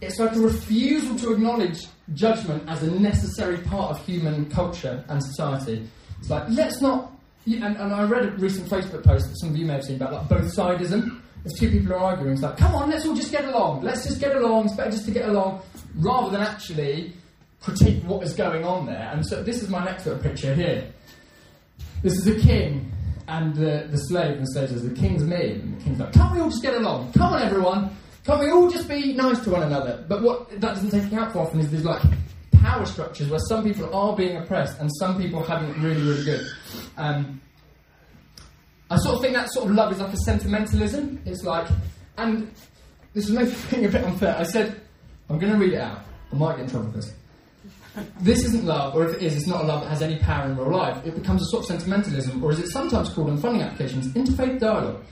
it's 0.00 0.18
like 0.18 0.34
a 0.34 0.40
refusal 0.40 1.16
to 1.16 1.32
acknowledge 1.32 1.86
judgment 2.14 2.68
as 2.68 2.82
a 2.82 2.90
necessary 2.90 3.58
part 3.58 3.92
of 3.92 4.04
human 4.04 4.50
culture 4.50 5.04
and 5.08 5.22
society. 5.22 5.88
It's 6.18 6.30
like, 6.30 6.44
let's 6.48 6.80
not. 6.80 7.12
And, 7.46 7.62
and 7.64 7.92
I 7.92 8.04
read 8.04 8.24
a 8.24 8.30
recent 8.32 8.68
Facebook 8.68 9.04
post 9.04 9.28
that 9.28 9.38
some 9.40 9.50
of 9.50 9.56
you 9.56 9.66
may 9.66 9.74
have 9.74 9.84
seen 9.84 9.96
about 9.96 10.12
like 10.12 10.28
both 10.28 10.56
sidism. 10.56 11.20
If 11.44 11.58
two 11.58 11.70
people 11.70 11.92
are 11.94 11.98
arguing, 11.98 12.34
it's 12.34 12.42
like, 12.42 12.56
come 12.56 12.74
on, 12.74 12.90
let's 12.90 13.04
all 13.06 13.14
just 13.14 13.32
get 13.32 13.44
along. 13.44 13.82
Let's 13.82 14.04
just 14.04 14.20
get 14.20 14.36
along. 14.36 14.66
It's 14.66 14.74
better 14.76 14.90
just 14.92 15.04
to 15.06 15.10
get 15.10 15.28
along 15.28 15.62
rather 15.96 16.30
than 16.30 16.40
actually 16.40 17.14
critique 17.62 18.02
what 18.04 18.22
is 18.22 18.34
going 18.34 18.64
on 18.64 18.86
there. 18.86 19.10
And 19.12 19.24
so 19.26 19.42
this 19.42 19.62
is 19.62 19.68
my 19.68 19.84
next 19.84 20.06
little 20.06 20.22
picture 20.22 20.54
here. 20.54 20.92
This 22.02 22.14
is 22.14 22.26
a 22.26 22.40
king 22.40 22.90
and 23.28 23.54
the, 23.54 23.86
the 23.88 23.98
slave, 23.98 24.36
and 24.36 24.42
the 24.42 24.50
slave 24.50 24.68
says, 24.68 24.82
the 24.82 24.94
king's 24.94 25.24
me. 25.24 25.52
And 25.52 25.80
the 25.80 25.84
king's 25.84 26.00
like, 26.00 26.12
can't 26.12 26.34
we 26.34 26.40
all 26.40 26.50
just 26.50 26.62
get 26.62 26.74
along? 26.74 27.12
Come 27.12 27.34
on, 27.34 27.42
everyone. 27.42 27.96
Can't 28.24 28.40
we 28.40 28.50
all 28.50 28.68
just 28.68 28.88
be 28.88 29.12
nice 29.14 29.40
to 29.40 29.50
one 29.50 29.62
another? 29.62 30.04
But 30.08 30.22
what 30.22 30.50
that 30.50 30.60
doesn't 30.60 30.90
take 30.90 31.04
account 31.04 31.32
for 31.32 31.40
often 31.40 31.60
is 31.60 31.70
there's 31.70 31.84
like 31.84 32.02
power 32.52 32.84
structures 32.84 33.28
where 33.28 33.40
some 33.40 33.64
people 33.64 33.92
are 33.94 34.14
being 34.14 34.36
oppressed 34.36 34.78
and 34.80 34.90
some 34.98 35.20
people 35.20 35.40
are 35.40 35.46
having 35.46 35.70
it 35.70 35.76
really, 35.78 36.02
really 36.02 36.24
good. 36.24 36.46
Um, 36.96 37.40
I 38.90 38.96
sort 38.98 39.16
of 39.16 39.22
think 39.22 39.34
that 39.34 39.50
sort 39.50 39.70
of 39.70 39.74
love 39.74 39.92
is 39.92 39.98
like 39.98 40.12
a 40.12 40.16
sentimentalism. 40.18 41.20
It's 41.24 41.42
like, 41.42 41.66
and 42.18 42.52
this 43.14 43.28
is 43.28 43.32
maybe 43.32 43.54
being 43.70 43.86
a 43.86 43.88
bit 43.88 44.04
unfair. 44.04 44.36
I 44.36 44.44
said, 44.44 44.80
I'm 45.28 45.38
going 45.38 45.52
to 45.52 45.58
read 45.58 45.72
it 45.72 45.80
out. 45.80 46.00
I 46.32 46.36
might 46.36 46.56
get 46.56 46.64
in 46.64 46.70
trouble 46.70 46.90
for 46.90 46.98
this. 46.98 47.12
This 48.20 48.44
isn't 48.44 48.64
love, 48.64 48.94
or 48.94 49.06
if 49.06 49.16
it 49.16 49.22
is, 49.22 49.36
it's 49.36 49.46
not 49.46 49.64
a 49.64 49.66
love 49.66 49.82
that 49.82 49.90
has 49.90 50.00
any 50.00 50.18
power 50.18 50.46
in 50.46 50.56
real 50.56 50.70
life. 50.70 51.04
It 51.04 51.14
becomes 51.14 51.42
a 51.42 51.46
sort 51.46 51.64
of 51.64 51.68
sentimentalism, 51.68 52.42
or 52.42 52.52
is 52.52 52.58
it 52.58 52.68
sometimes 52.68 53.10
called 53.10 53.28
in 53.28 53.36
funding 53.36 53.62
applications, 53.62 54.08
interfaith 54.14 54.58
dialogue. 54.58 55.04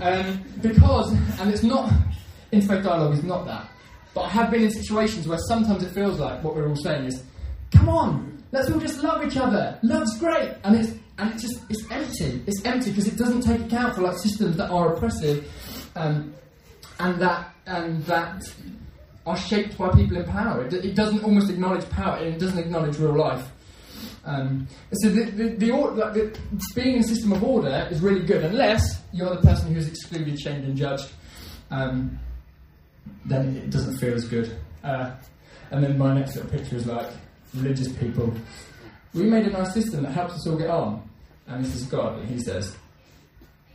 Um, 0.00 0.44
because, 0.60 1.12
and 1.40 1.50
it's 1.50 1.62
not, 1.62 1.90
interfaith 2.52 2.82
dialogue 2.82 3.14
is 3.14 3.24
not 3.24 3.46
that. 3.46 3.68
But 4.14 4.22
I 4.22 4.28
have 4.30 4.50
been 4.50 4.64
in 4.64 4.70
situations 4.70 5.26
where 5.26 5.38
sometimes 5.48 5.82
it 5.82 5.90
feels 5.90 6.18
like 6.18 6.42
what 6.42 6.54
we're 6.54 6.68
all 6.68 6.76
saying 6.76 7.04
is, 7.06 7.22
come 7.70 7.88
on, 7.88 8.42
let's 8.52 8.70
all 8.70 8.80
just 8.80 9.02
love 9.02 9.24
each 9.24 9.36
other. 9.36 9.78
Love's 9.82 10.18
great. 10.18 10.54
And 10.64 10.76
it's, 10.76 10.92
and 11.18 11.32
it's 11.32 11.42
just, 11.42 11.60
it's 11.70 11.90
empty. 11.90 12.42
It's 12.46 12.62
empty 12.64 12.90
because 12.90 13.06
it 13.08 13.16
doesn't 13.16 13.42
take 13.42 13.60
account 13.60 13.94
for 13.94 14.02
like 14.02 14.18
systems 14.18 14.56
that 14.56 14.70
are 14.70 14.94
oppressive 14.94 15.50
um, 15.96 16.34
and 16.98 17.20
that, 17.20 17.54
and 17.66 18.02
that 18.04 18.42
are 19.26 19.36
shaped 19.36 19.76
by 19.76 19.88
people 19.90 20.16
in 20.16 20.24
power. 20.24 20.64
It, 20.64 20.72
it 20.72 20.94
doesn't 20.94 21.24
almost 21.24 21.50
acknowledge 21.50 21.88
power 21.90 22.16
and 22.16 22.34
it 22.34 22.38
doesn't 22.38 22.58
acknowledge 22.58 22.98
real 22.98 23.16
life. 23.16 23.50
Um, 24.24 24.66
so 24.92 25.08
the, 25.08 25.24
the, 25.24 25.48
the, 25.50 25.72
like 25.72 26.14
the, 26.14 26.38
being 26.74 26.96
in 26.96 27.00
a 27.00 27.02
system 27.02 27.32
of 27.32 27.42
order 27.42 27.88
is 27.90 28.00
really 28.00 28.24
good 28.24 28.44
unless 28.44 29.00
you're 29.12 29.34
the 29.34 29.42
person 29.42 29.72
who's 29.72 29.88
excluded, 29.88 30.38
shamed, 30.38 30.64
and 30.64 30.76
judged. 30.76 31.10
Um, 31.70 32.18
then 33.24 33.56
it 33.56 33.70
doesn't 33.70 33.98
feel 33.98 34.14
as 34.14 34.24
good. 34.24 34.56
Uh, 34.82 35.12
and 35.70 35.82
then 35.82 35.98
my 35.98 36.14
next 36.14 36.36
little 36.36 36.50
picture 36.50 36.76
is 36.76 36.86
like 36.86 37.08
religious 37.54 37.92
people. 37.92 38.32
We 39.14 39.24
made 39.24 39.46
a 39.46 39.50
nice 39.50 39.74
system 39.74 40.02
that 40.02 40.12
helps 40.12 40.34
us 40.34 40.46
all 40.46 40.56
get 40.56 40.70
on. 40.70 41.08
And 41.48 41.64
this 41.64 41.74
is 41.74 41.84
God, 41.84 42.24
He 42.26 42.38
says, 42.40 42.76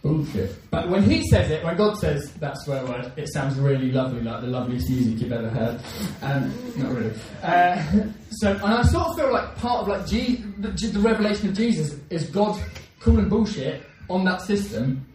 bullshit. 0.01 0.69
But 0.71 0.89
when 0.89 1.03
He 1.03 1.23
says 1.29 1.51
it, 1.51 1.63
when 1.63 1.77
God 1.77 1.97
says 1.97 2.31
that 2.33 2.57
swear 2.59 2.85
word, 2.85 3.11
it 3.15 3.31
sounds 3.31 3.57
really 3.57 3.91
lovely, 3.91 4.21
like 4.21 4.41
the 4.41 4.47
loveliest 4.47 4.89
music 4.89 5.21
you've 5.21 5.31
ever 5.31 5.49
heard. 5.49 5.81
Um, 6.21 6.53
not 6.77 6.91
really. 6.91 7.13
Uh, 7.43 7.83
so, 8.31 8.53
and 8.53 8.63
I 8.63 8.81
sort 8.83 9.07
of 9.07 9.15
feel 9.17 9.31
like 9.31 9.55
part 9.55 9.81
of 9.81 9.87
like 9.87 10.05
the, 10.07 10.89
the 10.91 10.99
revelation 10.99 11.49
of 11.49 11.55
Jesus 11.55 11.99
is 12.09 12.25
God 12.29 12.61
calling 12.99 13.29
bullshit 13.29 13.83
on 14.09 14.23
that 14.25 14.41
system, 14.41 15.05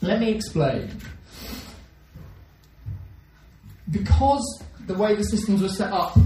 let 0.00 0.20
me 0.20 0.30
explain. 0.30 0.90
Because 3.90 4.62
the 4.86 4.94
way 4.94 5.14
the 5.14 5.24
systems 5.24 5.62
were 5.62 5.68
set 5.68 5.92
up 5.92 6.16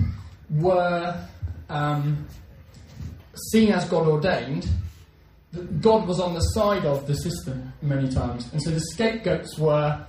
were 0.51 1.27
um, 1.69 2.27
seen 3.51 3.73
as 3.73 3.85
God 3.87 4.07
ordained, 4.07 4.69
God 5.81 6.09
was 6.09 6.19
on 6.19 6.35
the 6.35 6.41
side 6.41 6.87
of 6.87 7.07
the 7.07 7.15
system 7.15 7.73
many 7.83 8.11
times. 8.11 8.51
And 8.53 8.63
so 8.63 8.71
the 8.71 8.81
scapegoats 8.81 9.59
were 9.59 10.07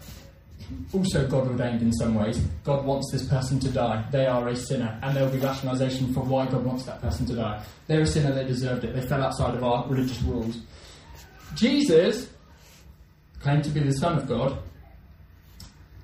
also 0.93 1.27
God 1.27 1.47
ordained 1.47 1.81
in 1.81 1.91
some 1.91 2.15
ways. 2.15 2.39
God 2.63 2.85
wants 2.85 3.11
this 3.11 3.27
person 3.27 3.59
to 3.59 3.69
die. 3.69 4.05
They 4.11 4.25
are 4.25 4.47
a 4.47 4.55
sinner. 4.55 4.97
And 5.01 5.15
there 5.15 5.25
will 5.25 5.31
be 5.31 5.39
rationalization 5.39 6.13
for 6.13 6.21
why 6.21 6.45
God 6.45 6.63
wants 6.63 6.85
that 6.85 7.01
person 7.01 7.25
to 7.27 7.35
die. 7.35 7.63
They're 7.87 8.01
a 8.01 8.07
sinner, 8.07 8.33
they 8.33 8.45
deserved 8.45 8.83
it. 8.85 8.95
They 8.95 9.01
fell 9.01 9.21
outside 9.21 9.55
of 9.55 9.63
our 9.63 9.87
religious 9.87 10.21
rules. 10.21 10.59
Jesus 11.55 12.29
claimed 13.39 13.63
to 13.65 13.69
be 13.69 13.81
the 13.81 13.93
Son 13.93 14.17
of 14.17 14.27
God. 14.27 14.57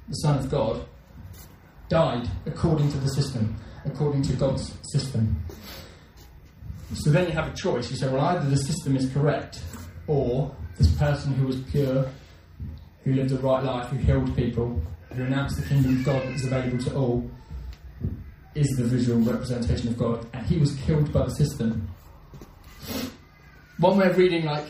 The 0.10 0.16
Son 0.16 0.38
of 0.38 0.50
God 0.50 0.86
died 1.88 2.28
according 2.46 2.92
to 2.92 2.98
the 2.98 3.10
system, 3.10 3.56
according 3.86 4.24
to 4.24 4.34
God's 4.34 4.74
system. 4.92 5.42
So 6.94 7.12
then 7.12 7.28
you 7.28 7.34
have 7.34 7.48
a 7.54 7.56
choice. 7.56 7.90
You 7.92 7.98
say, 7.98 8.10
well, 8.10 8.22
either 8.22 8.50
the 8.50 8.58
system 8.58 8.96
is 8.96 9.12
correct, 9.14 9.62
or 10.08 10.56
this 10.78 10.92
person 10.94 11.34
who 11.34 11.46
was 11.48 11.58
pure, 11.72 12.10
who 13.04 13.14
lived 13.14 13.32
a 13.32 13.38
right 13.38 13.64
life, 13.64 13.88
who 13.90 13.98
healed 13.98 14.36
people, 14.36 14.82
who 15.14 15.24
announced 15.24 15.58
the 15.58 15.68
kingdom 15.68 16.00
of 16.00 16.06
God 16.06 16.24
that 16.24 16.34
is 16.34 16.46
available 16.46 16.78
to 16.86 16.96
all, 16.96 17.30
is 18.56 18.68
the 18.78 18.84
visual 18.84 19.20
representation 19.20 19.90
of 19.90 19.98
God, 19.98 20.26
and 20.34 20.46
he 20.46 20.58
was 20.58 20.76
killed 20.78 21.14
by 21.14 21.26
the 21.26 21.32
system. 21.32 21.88
One 23.78 23.98
way 23.98 24.08
of 24.08 24.18
reading, 24.18 24.46
like 24.46 24.66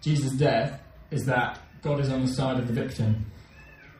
Jesus' 0.00 0.32
death, 0.32 0.80
is 1.10 1.26
that 1.26 1.58
God 1.82 2.00
is 2.00 2.10
on 2.10 2.22
the 2.22 2.32
side 2.32 2.58
of 2.58 2.68
the 2.68 2.72
victim, 2.72 3.26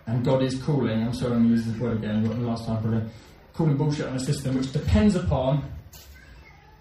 and 0.06 0.24
God 0.24 0.42
is 0.42 0.62
calling. 0.62 1.02
I'm 1.02 1.12
sorry, 1.12 1.34
I'm 1.34 1.50
use 1.50 1.66
this 1.66 1.76
word 1.78 1.98
again. 1.98 2.22
The 2.22 2.34
last 2.34 2.66
time, 2.66 3.10
calling 3.52 3.76
bullshit 3.76 4.06
on 4.06 4.14
a 4.14 4.20
system 4.20 4.56
which 4.56 4.72
depends 4.72 5.16
upon 5.16 5.68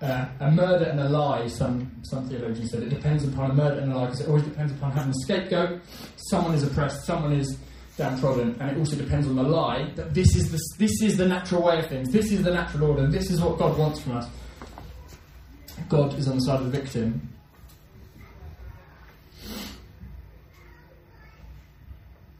uh, 0.02 0.26
a 0.40 0.52
murder 0.52 0.86
and 0.86 1.00
a 1.00 1.10
lie, 1.10 1.48
some, 1.48 1.92
some 2.04 2.28
theologians 2.30 2.72
said. 2.72 2.84
It 2.84 2.90
depends 2.90 3.28
upon 3.28 3.52
a 3.52 3.54
murder 3.54 3.82
and 3.82 3.92
a 3.92 3.98
lie 3.98 4.06
because 4.06 4.22
it 4.22 4.28
always 4.28 4.44
depends 4.44 4.72
upon 4.74 4.92
having 4.92 5.10
a 5.10 5.16
scapegoat. 5.24 5.82
Someone 6.30 6.54
is 6.54 6.64
oppressed, 6.64 7.06
someone 7.06 7.34
is 7.34 7.58
downtrodden, 7.98 8.56
and 8.60 8.72
it 8.72 8.78
also 8.78 8.96
depends 8.96 9.28
on 9.28 9.36
the 9.36 9.44
lie 9.44 9.92
that 9.96 10.14
this 10.14 10.36
is 10.36 10.52
the, 10.52 10.60
this 10.78 11.02
is 11.02 11.18
the 11.18 11.28
natural 11.28 11.64
way 11.64 11.80
of 11.80 11.88
things, 11.88 12.12
this 12.12 12.32
is 12.32 12.44
the 12.44 12.54
natural 12.54 12.92
order, 12.92 13.08
this 13.08 13.32
is 13.32 13.42
what 13.42 13.58
God 13.58 13.78
wants 13.78 14.00
from 14.00 14.18
us. 14.18 14.30
God 15.90 16.14
is 16.18 16.28
on 16.28 16.36
the 16.36 16.42
side 16.42 16.60
of 16.60 16.72
the 16.72 16.80
victim. 16.80 17.30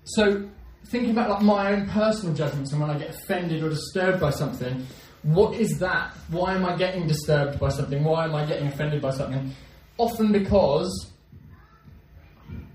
So, 0.04 0.48
thinking 0.90 1.12
about 1.12 1.30
like 1.30 1.42
my 1.42 1.74
own 1.74 1.90
personal 1.90 2.34
judgments 2.34 2.72
and 2.72 2.80
when 2.80 2.90
I 2.90 2.98
get 2.98 3.10
offended 3.10 3.64
or 3.64 3.70
disturbed 3.70 4.22
by 4.22 4.30
something, 4.30 4.86
what 5.28 5.56
is 5.56 5.80
that? 5.80 6.16
Why 6.30 6.56
am 6.56 6.66
I 6.66 6.78
getting 6.78 7.06
disturbed 7.06 7.60
by 7.60 7.68
something? 7.68 8.02
Why 8.02 8.24
am 8.26 8.34
I 8.34 8.46
getting 8.46 8.68
offended 8.68 9.02
by 9.02 9.12
something? 9.12 9.54
Often 9.98 10.32
because 10.32 11.12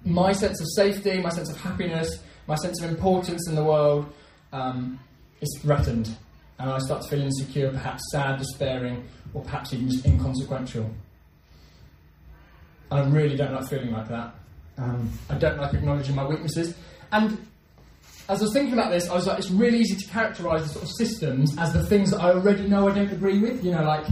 my 0.05 0.33
sense 0.33 0.61
of 0.61 0.67
safety, 0.77 1.19
my 1.23 1.31
sense 1.31 1.51
of 1.51 1.59
happiness, 1.59 2.23
my 2.47 2.57
sense 2.57 2.83
of 2.83 2.91
importance 2.91 3.49
in 3.49 3.55
the 3.55 3.65
world 3.65 4.13
um, 4.53 5.01
is 5.41 5.59
threatened. 5.63 6.15
And 6.59 6.71
I 6.71 6.79
start 6.81 7.01
to 7.05 7.09
feel 7.09 7.23
insecure, 7.23 7.71
perhaps 7.71 8.03
sad, 8.13 8.39
despairing, 8.39 9.03
or 9.33 9.43
perhaps 9.43 9.73
even 9.73 9.89
just 9.89 10.05
inconsequential. 10.05 10.91
And 12.91 13.01
I 13.01 13.09
really 13.09 13.35
don't 13.35 13.55
like 13.55 13.67
feeling 13.71 13.93
like 13.93 14.09
that. 14.09 14.35
Um, 14.77 15.11
I 15.31 15.37
don't 15.37 15.57
like 15.57 15.73
acknowledging 15.73 16.17
my 16.17 16.27
weaknesses. 16.27 16.75
And 17.13 17.47
as 18.33 18.41
I 18.41 18.45
was 18.45 18.53
thinking 18.53 18.75
about 18.75 18.91
this, 18.91 19.09
I 19.09 19.15
was 19.15 19.27
like, 19.27 19.39
it's 19.39 19.51
really 19.51 19.79
easy 19.79 19.97
to 19.97 20.07
characterise 20.07 20.63
the 20.63 20.69
sort 20.69 20.85
of 20.85 20.91
systems 20.97 21.57
as 21.59 21.73
the 21.73 21.85
things 21.87 22.11
that 22.11 22.21
I 22.21 22.31
already 22.31 22.69
know 22.69 22.89
I 22.89 22.95
don't 22.95 23.13
agree 23.13 23.39
with. 23.39 23.65
You 23.65 23.73
know, 23.73 23.85
like 23.85 24.07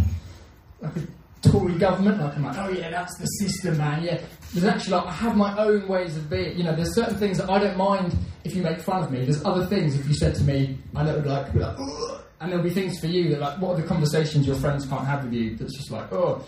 like 0.80 0.96
a 0.96 1.48
Tory 1.48 1.78
government. 1.78 2.20
Like 2.20 2.36
I'm 2.36 2.44
like, 2.44 2.58
oh 2.58 2.68
yeah, 2.68 2.90
that's 2.90 3.16
the 3.18 3.26
system, 3.26 3.78
man. 3.78 4.02
Yeah, 4.02 4.20
there's 4.52 4.64
actually 4.64 4.94
like 4.94 5.06
I 5.06 5.12
have 5.12 5.36
my 5.36 5.58
own 5.58 5.88
ways 5.88 6.16
of 6.16 6.28
being. 6.28 6.56
You 6.56 6.64
know, 6.64 6.74
there's 6.74 6.94
certain 6.94 7.16
things 7.16 7.38
that 7.38 7.50
I 7.50 7.58
don't 7.58 7.76
mind 7.76 8.16
if 8.44 8.54
you 8.54 8.62
make 8.62 8.80
fun 8.80 9.02
of 9.02 9.10
me. 9.10 9.24
There's 9.24 9.44
other 9.44 9.66
things 9.66 9.98
if 9.98 10.06
you 10.06 10.14
said 10.14 10.34
to 10.36 10.44
me, 10.44 10.78
I 10.94 11.04
know 11.04 11.14
would 11.14 11.26
like, 11.26 11.52
be 11.52 11.58
like 11.58 11.76
Ugh! 11.78 12.20
and 12.40 12.50
there'll 12.50 12.64
be 12.64 12.70
things 12.70 12.98
for 12.98 13.06
you 13.06 13.28
that 13.30 13.40
like, 13.40 13.58
what 13.60 13.72
are 13.72 13.82
the 13.82 13.86
conversations 13.86 14.46
your 14.46 14.56
friends 14.56 14.86
can't 14.86 15.06
have 15.06 15.24
with 15.24 15.34
you? 15.34 15.56
That's 15.56 15.76
just 15.76 15.90
like, 15.90 16.10
oh, 16.12 16.42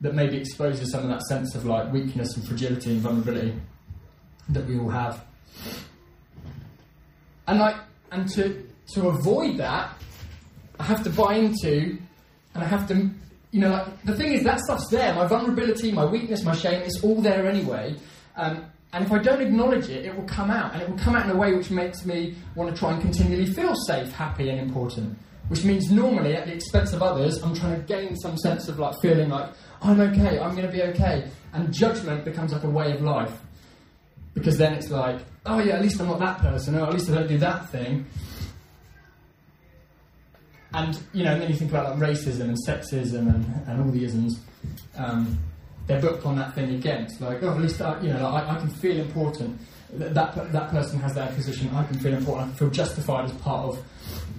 that 0.00 0.14
maybe 0.14 0.38
exposes 0.38 0.90
some 0.90 1.02
of 1.02 1.10
that 1.10 1.22
sense 1.22 1.54
of 1.54 1.66
like 1.66 1.92
weakness 1.92 2.36
and 2.36 2.46
fragility 2.46 2.92
and 2.92 3.00
vulnerability 3.00 3.54
that 4.48 4.66
we 4.66 4.78
all 4.78 4.88
have. 4.88 5.24
And 7.50 7.58
like, 7.58 7.76
and 8.12 8.28
to 8.34 8.64
to 8.94 9.08
avoid 9.08 9.58
that, 9.58 10.00
I 10.78 10.84
have 10.84 11.02
to 11.02 11.10
buy 11.10 11.34
into, 11.34 11.98
and 12.54 12.62
I 12.62 12.64
have 12.64 12.86
to, 12.88 13.10
you 13.50 13.60
know, 13.60 13.70
like 13.70 14.02
the 14.04 14.14
thing 14.14 14.32
is 14.34 14.44
that 14.44 14.60
stuff's 14.60 14.88
there. 14.88 15.12
My 15.16 15.26
vulnerability, 15.26 15.90
my 15.90 16.04
weakness, 16.04 16.44
my 16.44 16.54
shame, 16.54 16.80
it's 16.82 17.02
all 17.02 17.20
there 17.20 17.48
anyway. 17.48 17.96
Um, 18.36 18.66
and 18.92 19.04
if 19.04 19.10
I 19.10 19.18
don't 19.18 19.42
acknowledge 19.42 19.88
it, 19.88 20.06
it 20.06 20.14
will 20.14 20.28
come 20.28 20.48
out, 20.48 20.74
and 20.74 20.82
it 20.82 20.88
will 20.88 20.98
come 20.98 21.16
out 21.16 21.24
in 21.24 21.32
a 21.32 21.36
way 21.36 21.52
which 21.52 21.72
makes 21.72 22.06
me 22.06 22.36
want 22.54 22.72
to 22.72 22.78
try 22.78 22.92
and 22.92 23.02
continually 23.02 23.46
feel 23.46 23.74
safe, 23.74 24.12
happy, 24.12 24.48
and 24.48 24.60
important. 24.60 25.18
Which 25.48 25.64
means 25.64 25.90
normally, 25.90 26.36
at 26.36 26.46
the 26.46 26.54
expense 26.54 26.92
of 26.92 27.02
others, 27.02 27.42
I'm 27.42 27.52
trying 27.56 27.74
to 27.80 27.82
gain 27.82 28.14
some 28.14 28.38
sense 28.38 28.68
of 28.68 28.78
like 28.78 28.94
feeling 29.02 29.28
like 29.28 29.50
I'm 29.82 30.00
okay, 30.00 30.38
I'm 30.38 30.54
going 30.54 30.68
to 30.68 30.72
be 30.72 30.84
okay, 30.84 31.28
and 31.52 31.74
judgment 31.74 32.24
becomes 32.24 32.52
like 32.52 32.62
a 32.62 32.70
way 32.70 32.92
of 32.92 33.02
life 33.02 33.36
because 34.34 34.58
then 34.58 34.74
it's 34.74 34.90
like, 34.90 35.20
oh 35.46 35.58
yeah, 35.58 35.74
at 35.74 35.82
least 35.82 36.00
I'm 36.00 36.08
not 36.08 36.18
that 36.20 36.38
person, 36.38 36.76
or 36.76 36.86
at 36.86 36.92
least 36.92 37.10
I 37.10 37.14
don't 37.14 37.28
do 37.28 37.38
that 37.38 37.68
thing. 37.70 38.06
And 40.72 40.98
you 41.12 41.24
know, 41.24 41.32
and 41.32 41.42
then 41.42 41.50
you 41.50 41.56
think 41.56 41.70
about 41.70 41.98
like 41.98 42.10
racism 42.10 42.42
and 42.42 42.56
sexism 42.66 43.34
and, 43.34 43.44
and 43.66 43.80
all 43.82 43.90
the 43.90 44.04
isms. 44.04 44.40
Um, 44.96 45.38
they're 45.86 46.00
booked 46.00 46.24
on 46.24 46.36
that 46.36 46.54
thing 46.54 46.74
again. 46.74 47.04
It's 47.04 47.20
like, 47.20 47.42
oh, 47.42 47.50
at 47.50 47.60
least 47.60 47.80
I, 47.80 48.00
you 48.00 48.12
know, 48.12 48.22
like, 48.30 48.46
I, 48.46 48.54
I, 48.54 48.58
can 48.58 48.68
feel 48.68 49.00
important. 49.00 49.60
That, 49.94 50.14
that 50.14 50.52
that 50.52 50.70
person 50.70 51.00
has 51.00 51.14
their 51.14 51.26
position. 51.32 51.68
I 51.74 51.82
can 51.84 51.98
feel 51.98 52.14
important. 52.14 52.46
I 52.46 52.48
can 52.50 52.58
feel 52.58 52.70
justified 52.70 53.24
as 53.24 53.32
part 53.38 53.70
of 53.70 53.84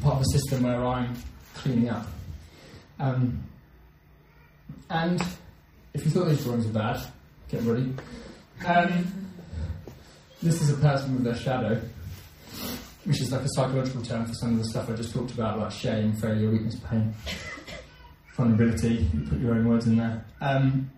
part 0.01 0.15
of 0.15 0.21
a 0.21 0.25
system 0.25 0.63
where 0.63 0.85
I'm 0.85 1.13
cleaning 1.55 1.89
up. 1.89 2.07
Um, 2.99 3.43
and 4.89 5.21
if 5.93 6.05
you 6.05 6.11
thought 6.11 6.29
these 6.29 6.43
drawings 6.43 6.65
were 6.65 6.73
bad, 6.73 7.01
get 7.49 7.63
ready. 7.63 7.93
Um, 8.65 9.20
this 10.41 10.61
is 10.61 10.71
a 10.71 10.77
person 10.77 11.13
with 11.13 11.23
their 11.23 11.35
shadow, 11.35 11.79
which 13.05 13.21
is 13.21 13.31
like 13.31 13.41
a 13.41 13.49
psychological 13.49 14.01
term 14.01 14.25
for 14.25 14.33
some 14.33 14.53
of 14.53 14.57
the 14.57 14.65
stuff 14.65 14.89
I 14.89 14.93
just 14.93 15.13
talked 15.13 15.31
about, 15.31 15.59
like 15.59 15.71
shame, 15.71 16.13
failure, 16.13 16.49
weakness, 16.49 16.75
pain, 16.89 17.13
vulnerability. 18.35 19.07
You 19.13 19.27
put 19.29 19.39
your 19.39 19.53
own 19.53 19.67
words 19.67 19.87
in 19.87 19.97
there. 19.97 20.25
Um, 20.41 20.89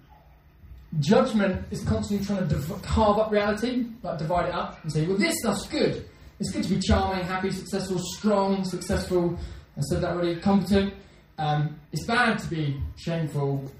judgment 0.99 1.65
is 1.71 1.83
constantly 1.83 2.25
trying 2.25 2.47
to 2.47 2.55
div- 2.55 2.81
carve 2.81 3.17
up 3.17 3.31
reality, 3.31 3.87
like 4.01 4.17
divide 4.17 4.49
it 4.49 4.55
up 4.55 4.81
and 4.83 4.91
say, 4.91 5.05
well, 5.05 5.17
this 5.17 5.37
stuff's 5.39 5.67
good. 5.67 6.07
It's 6.39 6.51
good 6.51 6.63
to 6.63 6.69
be 6.75 6.79
charming, 6.79 7.23
happy, 7.25 7.51
successful, 7.51 7.99
strong, 7.99 8.63
successful. 8.63 9.37
I 9.77 9.81
said 9.81 10.01
that 10.01 10.11
already. 10.11 10.39
Competent. 10.39 10.93
Um, 11.37 11.79
it's 11.91 12.05
bad 12.05 12.37
to 12.39 12.47
be 12.47 12.79
shameful, 12.97 13.71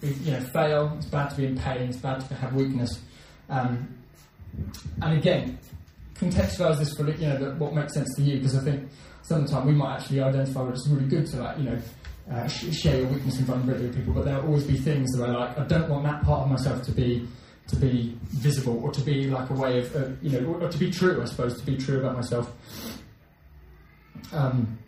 be, 0.00 0.08
you 0.08 0.32
know, 0.32 0.40
fail. 0.40 0.94
It's 0.96 1.06
bad 1.06 1.30
to 1.30 1.36
be 1.36 1.46
in 1.46 1.58
pain. 1.58 1.88
It's 1.88 1.96
bad 1.96 2.20
to 2.28 2.34
have 2.34 2.54
weakness. 2.54 3.00
Um, 3.48 4.01
and 5.02 5.18
again, 5.18 5.58
contextualize 6.14 6.78
this 6.78 6.94
for 6.94 7.08
you 7.10 7.28
know 7.28 7.38
the, 7.38 7.54
what 7.56 7.74
makes 7.74 7.94
sense 7.94 8.08
to 8.16 8.22
you 8.22 8.36
because 8.36 8.56
I 8.56 8.60
think 8.60 8.88
some 9.22 9.42
of 9.42 9.46
the 9.46 9.52
time 9.52 9.66
we 9.66 9.72
might 9.72 9.96
actually 9.96 10.20
identify 10.20 10.62
what's 10.62 10.86
really 10.88 11.08
good 11.08 11.26
to 11.28 11.36
like 11.38 11.58
you 11.58 11.64
know 11.64 11.78
uh, 12.30 12.46
sh- 12.46 12.72
share 12.72 12.98
your 12.98 13.08
weakness 13.08 13.38
and 13.38 13.46
vulnerability 13.46 13.86
with 13.86 13.96
people, 13.96 14.14
but 14.14 14.24
there 14.24 14.36
will 14.36 14.48
always 14.48 14.64
be 14.64 14.76
things 14.76 15.10
that 15.12 15.28
I 15.28 15.32
like. 15.32 15.58
I 15.58 15.64
don't 15.64 15.88
want 15.88 16.04
that 16.04 16.22
part 16.22 16.42
of 16.42 16.50
myself 16.50 16.82
to 16.84 16.92
be 16.92 17.26
to 17.68 17.76
be 17.76 18.16
visible 18.28 18.82
or 18.82 18.90
to 18.92 19.00
be 19.00 19.28
like 19.28 19.48
a 19.50 19.54
way 19.54 19.78
of 19.78 19.96
uh, 19.96 20.08
you 20.20 20.30
know 20.30 20.46
or, 20.48 20.62
or, 20.62 20.68
to 20.68 20.78
be 20.78 20.90
true. 20.90 21.22
I 21.22 21.26
suppose 21.26 21.58
to 21.58 21.66
be 21.66 21.76
true 21.76 22.00
about 22.00 22.16
myself. 22.16 22.52
Um, 24.32 24.78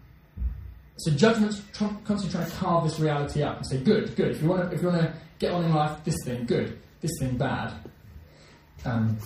so 0.97 1.11
judgment's 1.11 1.61
tr- 1.73 1.87
constantly 2.05 2.31
trying 2.31 2.51
to 2.51 2.57
carve 2.57 2.85
this 2.85 3.01
reality 3.01 3.43
up 3.43 3.57
and 3.59 3.67
say, 3.67 3.79
good, 3.79 4.15
good. 4.17 4.31
If 4.31 4.43
you 4.43 4.49
want 4.49 4.71
to, 4.71 4.75
if 4.75 4.83
you 4.83 4.89
want 4.89 5.03
to 5.03 5.13
get 5.39 5.53
on 5.53 5.65
in 5.65 5.75
life, 5.75 6.03
this 6.05 6.17
thing, 6.25 6.47
good. 6.47 6.79
This 7.01 7.11
thing, 7.19 7.37
bad. 7.37 7.73
Um, 8.85 9.19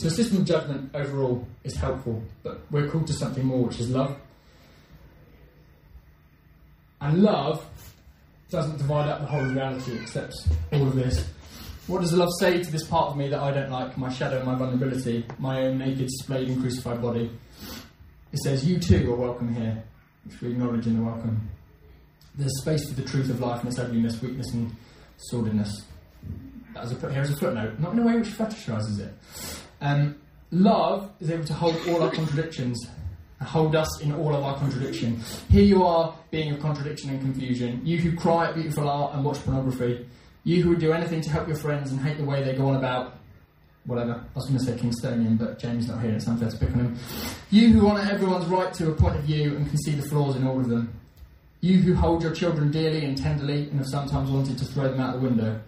so 0.00 0.08
system 0.08 0.38
of 0.38 0.44
judgment 0.46 0.90
overall 0.94 1.46
is 1.62 1.76
helpful, 1.76 2.22
but 2.42 2.62
we're 2.70 2.88
called 2.88 3.06
to 3.08 3.12
something 3.12 3.44
more, 3.44 3.66
which 3.66 3.80
is 3.80 3.90
love. 3.90 4.16
And 7.02 7.22
love 7.22 7.66
doesn't 8.48 8.78
divide 8.78 9.10
up 9.10 9.20
the 9.20 9.26
whole 9.26 9.42
reality, 9.42 9.92
it 9.92 10.00
accepts 10.00 10.48
all 10.72 10.88
of 10.88 10.94
this. 10.94 11.28
What 11.86 12.00
does 12.00 12.14
love 12.14 12.30
say 12.38 12.62
to 12.62 12.72
this 12.72 12.86
part 12.86 13.10
of 13.10 13.18
me 13.18 13.28
that 13.28 13.40
I 13.40 13.50
don't 13.50 13.70
like, 13.70 13.98
my 13.98 14.08
shadow, 14.08 14.42
my 14.42 14.54
vulnerability, 14.54 15.26
my 15.38 15.66
own 15.66 15.76
naked, 15.76 16.08
splayed, 16.10 16.48
and 16.48 16.62
crucified 16.62 17.02
body? 17.02 17.30
It 18.32 18.38
says, 18.38 18.66
You 18.66 18.78
too 18.78 19.12
are 19.12 19.16
welcome 19.16 19.54
here, 19.54 19.84
which 20.24 20.40
we 20.40 20.52
acknowledge 20.52 20.86
in 20.86 20.96
the 20.96 21.02
welcome. 21.02 21.46
There's 22.36 22.58
space 22.62 22.88
for 22.88 22.98
the 22.98 23.06
truth 23.06 23.28
of 23.28 23.40
life 23.40 23.60
and 23.60 23.68
its 23.68 23.78
ugliness, 23.78 24.22
weakness, 24.22 24.50
and 24.54 24.74
sordidness. 25.30 25.82
that 26.72 26.84
was 26.84 26.92
a 26.92 26.94
put 26.94 27.12
here 27.12 27.20
as 27.20 27.30
a 27.30 27.36
footnote, 27.36 27.78
not 27.78 27.92
in 27.92 27.98
a 27.98 28.06
way 28.06 28.16
which 28.16 28.28
fetishizes 28.28 28.98
it. 29.00 29.12
Um, 29.80 30.16
love 30.50 31.10
is 31.20 31.30
able 31.30 31.44
to 31.44 31.54
hold 31.54 31.76
all 31.88 32.02
our 32.02 32.10
contradictions 32.10 32.86
hold 33.42 33.74
us 33.74 34.00
in 34.00 34.12
all 34.12 34.34
of 34.34 34.44
our 34.44 34.56
contradiction. 34.58 35.20
Here 35.48 35.62
you 35.62 35.82
are 35.82 36.14
being 36.30 36.52
a 36.52 36.58
contradiction 36.58 37.10
and 37.10 37.20
confusion. 37.20 37.80
You 37.84 37.98
who 37.98 38.16
cry 38.16 38.48
at 38.48 38.54
beautiful 38.54 38.88
art 38.88 39.14
and 39.14 39.24
watch 39.24 39.42
pornography. 39.44 40.06
You 40.44 40.62
who 40.62 40.70
would 40.70 40.80
do 40.80 40.92
anything 40.92 41.20
to 41.22 41.30
help 41.30 41.48
your 41.48 41.56
friends 41.56 41.90
and 41.90 42.00
hate 42.00 42.18
the 42.18 42.24
way 42.24 42.42
they 42.42 42.54
go 42.54 42.68
on 42.68 42.76
about 42.76 43.16
whatever. 43.86 44.12
I 44.12 44.34
was 44.34 44.46
going 44.46 44.58
to 44.58 44.64
say 44.64 44.76
Kingstonian, 44.76 45.38
but 45.38 45.58
Jamie's 45.58 45.88
not 45.88 46.02
here, 46.02 46.12
it's 46.12 46.28
unfair 46.28 46.50
to 46.50 46.56
pick 46.56 46.70
on 46.70 46.80
him. 46.80 46.98
You 47.50 47.72
who 47.72 47.88
honour 47.88 48.08
everyone's 48.10 48.46
right 48.46 48.72
to 48.74 48.90
a 48.90 48.94
point 48.94 49.16
of 49.16 49.22
view 49.22 49.56
and 49.56 49.66
can 49.66 49.78
see 49.78 49.92
the 49.92 50.06
flaws 50.06 50.36
in 50.36 50.46
all 50.46 50.58
of 50.60 50.68
them. 50.68 50.92
You 51.62 51.78
who 51.78 51.94
hold 51.94 52.22
your 52.22 52.34
children 52.34 52.70
dearly 52.70 53.04
and 53.04 53.16
tenderly 53.16 53.68
and 53.68 53.78
have 53.78 53.88
sometimes 53.88 54.30
wanted 54.30 54.58
to 54.58 54.64
throw 54.64 54.90
them 54.90 55.00
out 55.00 55.14
the 55.14 55.20
window. 55.20 55.60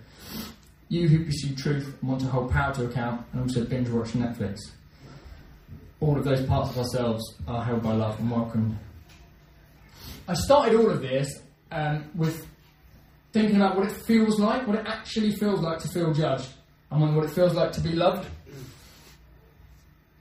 You 0.88 1.08
who 1.08 1.24
pursue 1.24 1.54
truth 1.54 1.96
and 2.00 2.10
want 2.10 2.20
to 2.20 2.26
hold 2.26 2.50
power 2.50 2.74
to 2.74 2.84
account 2.86 3.24
and 3.32 3.42
also 3.42 3.64
binge 3.64 3.88
watch 3.88 4.10
Netflix. 4.12 4.58
All 6.00 6.18
of 6.18 6.24
those 6.24 6.44
parts 6.46 6.70
of 6.70 6.78
ourselves 6.78 7.22
are 7.46 7.64
held 7.64 7.82
by 7.82 7.92
love 7.92 8.18
and 8.18 8.30
welcomed. 8.30 8.76
I 10.28 10.34
started 10.34 10.74
all 10.74 10.90
of 10.90 11.00
this 11.00 11.40
um, 11.70 12.04
with 12.14 12.46
thinking 13.32 13.56
about 13.56 13.76
what 13.76 13.86
it 13.86 13.92
feels 13.92 14.38
like, 14.38 14.66
what 14.66 14.78
it 14.78 14.86
actually 14.86 15.32
feels 15.32 15.60
like 15.60 15.78
to 15.80 15.88
feel 15.88 16.12
judged, 16.12 16.48
and 16.90 17.16
what 17.16 17.24
it 17.24 17.30
feels 17.30 17.54
like 17.54 17.72
to 17.72 17.80
be 17.80 17.92
loved. 17.92 18.28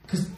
Because 0.02 0.28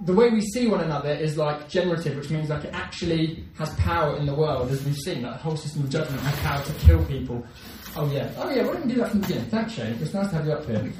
the 0.00 0.12
way 0.12 0.30
we 0.30 0.40
see 0.40 0.66
one 0.66 0.80
another 0.80 1.10
is 1.10 1.36
like 1.36 1.68
generative, 1.68 2.16
which 2.16 2.30
means 2.30 2.48
like 2.48 2.64
it 2.64 2.74
actually 2.74 3.44
has 3.58 3.72
power 3.74 4.16
in 4.16 4.26
the 4.26 4.34
world, 4.34 4.70
as 4.70 4.84
we've 4.84 4.96
seen. 4.96 5.22
That 5.22 5.40
whole 5.40 5.56
system 5.56 5.84
of 5.84 5.90
judgment 5.90 6.20
has 6.22 6.38
power 6.40 6.64
to 6.64 6.72
kill 6.84 7.04
people. 7.04 7.46
Oh 7.94 8.10
yeah, 8.10 8.30
oh 8.38 8.50
yeah. 8.50 8.62
Why 8.64 8.72
didn't 8.72 8.86
we 8.86 8.94
do 8.94 9.00
that 9.00 9.10
from 9.10 9.20
the 9.20 9.26
beginning? 9.26 9.50
Thanks, 9.50 9.72
Shane. 9.74 9.98
It's 10.00 10.14
nice 10.14 10.30
to 10.30 10.36
have 10.36 10.46
you 10.46 10.52
up 10.52 10.64
here. 10.66 10.92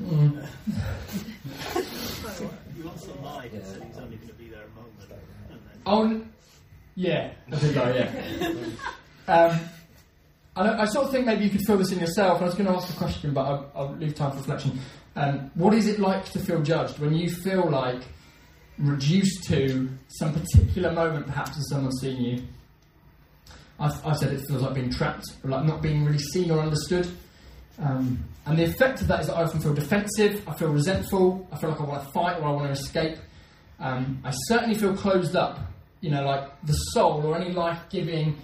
mm. 0.00 0.46
You 2.76 2.88
also 2.88 3.14
lied 3.22 3.52
and 3.52 3.64
said 3.64 3.82
he's 3.84 3.98
only 3.98 4.16
going 4.16 4.28
to 4.28 4.34
be 4.34 4.48
there 4.48 4.64
a 4.64 4.68
moment. 4.74 4.92
Oh, 5.86 6.22
yeah, 6.96 7.32
I 7.50 7.56
did 7.56 7.76
lie. 7.76 7.92
Yeah. 7.92 8.54
Um, 9.28 9.60
I, 10.56 10.82
I, 10.82 10.84
sort 10.86 11.06
of 11.06 11.12
think 11.12 11.26
maybe 11.26 11.44
you 11.44 11.50
could 11.50 11.64
feel 11.64 11.78
this 11.78 11.92
in 11.92 12.00
yourself. 12.00 12.42
I 12.42 12.44
was 12.44 12.54
going 12.54 12.66
to 12.66 12.72
ask 12.72 12.92
a 12.92 12.96
question, 12.98 13.32
but 13.32 13.42
I'll, 13.42 13.70
I'll 13.74 13.94
leave 13.94 14.16
time 14.16 14.32
for 14.32 14.38
reflection. 14.38 14.78
Um, 15.14 15.50
what 15.54 15.74
is 15.74 15.86
it 15.86 16.00
like 16.00 16.24
to 16.32 16.40
feel 16.40 16.60
judged 16.60 16.98
when 16.98 17.14
you 17.14 17.30
feel 17.30 17.70
like 17.70 18.02
reduced 18.78 19.44
to 19.44 19.88
some 20.08 20.32
particular 20.32 20.92
moment, 20.92 21.26
perhaps, 21.26 21.56
as 21.58 21.68
someone's 21.68 22.00
seeing 22.00 22.20
you? 22.20 22.42
I've, 23.78 24.06
I've, 24.06 24.16
said 24.18 24.32
it 24.32 24.46
feels 24.46 24.62
like 24.62 24.74
being 24.74 24.90
trapped, 24.90 25.24
or 25.42 25.50
like 25.50 25.64
not 25.64 25.82
being 25.82 26.04
really 26.04 26.18
seen 26.18 26.50
or 26.50 26.60
understood. 26.60 27.08
Um, 27.78 28.24
and 28.46 28.58
the 28.58 28.64
effect 28.64 29.00
of 29.00 29.08
that 29.08 29.20
is 29.20 29.26
that 29.28 29.36
I 29.36 29.42
often 29.42 29.60
feel 29.60 29.74
defensive, 29.74 30.46
I 30.48 30.54
feel 30.54 30.68
resentful, 30.68 31.48
I 31.52 31.56
feel 31.58 31.70
like 31.70 31.80
I 31.80 31.84
want 31.84 32.04
to 32.04 32.12
fight 32.12 32.38
or 32.38 32.44
I 32.44 32.50
want 32.50 32.66
to 32.66 32.72
escape. 32.72 33.18
Um, 33.80 34.20
I 34.24 34.30
certainly 34.30 34.76
feel 34.76 34.94
closed 34.96 35.34
up, 35.34 35.58
you 36.00 36.10
know, 36.10 36.22
like 36.22 36.48
the 36.64 36.72
soul 36.72 37.24
or 37.24 37.36
any 37.36 37.52
life 37.52 37.80
giving 37.90 38.36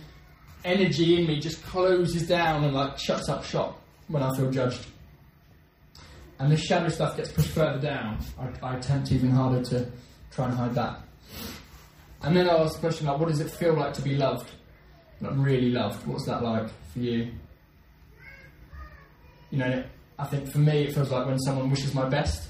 energy 0.65 1.21
in 1.21 1.27
me 1.27 1.41
just 1.41 1.63
closes 1.65 2.27
down 2.27 2.65
and 2.65 2.75
like 2.75 2.99
shuts 2.99 3.29
up 3.29 3.45
shop 3.45 3.81
when 4.09 4.23
I 4.23 4.35
feel 4.37 4.51
judged. 4.51 4.87
And 6.39 6.53
this 6.53 6.61
shadow 6.61 6.89
stuff 6.89 7.17
gets 7.17 7.33
pushed 7.33 7.51
further 7.51 7.81
down. 7.81 8.19
I, 8.39 8.67
I 8.67 8.77
attempt 8.77 9.11
even 9.13 9.31
harder 9.31 9.63
to 9.65 9.91
try 10.39 10.47
and 10.47 10.55
hide 10.57 10.75
that. 10.75 11.01
And 12.23 12.37
then 12.37 12.49
I 12.49 12.59
ask 12.59 12.75
the 12.75 12.81
question 12.81 13.09
like, 13.09 13.19
what 13.19 13.29
does 13.29 13.41
it 13.41 13.51
feel 13.51 13.75
like 13.75 13.93
to 13.95 14.03
be 14.03 14.15
loved? 14.15 14.49
Like 15.21 15.33
really 15.35 15.71
loved. 15.71 16.07
What's 16.07 16.27
that 16.27 16.45
like 16.45 16.69
for 16.93 17.01
you? 17.01 17.33
You 19.51 19.59
know, 19.59 19.85
I 20.17 20.25
think 20.27 20.49
for 20.53 20.59
me 20.59 20.85
it 20.85 20.95
feels 20.95 21.11
like 21.11 21.27
when 21.27 21.39
someone 21.41 21.71
wishes 21.71 21.93
my 21.93 22.09
best, 22.09 22.49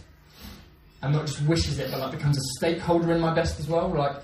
and 1.01 1.15
not 1.15 1.27
just 1.27 1.41
wishes 1.43 1.79
it, 1.79 1.91
but 1.91 2.01
like 2.01 2.13
becomes 2.13 2.37
a 2.37 2.43
stakeholder 2.59 3.13
in 3.13 3.21
my 3.21 3.33
best 3.33 3.59
as 3.59 3.69
well. 3.69 3.89
Like 3.89 4.17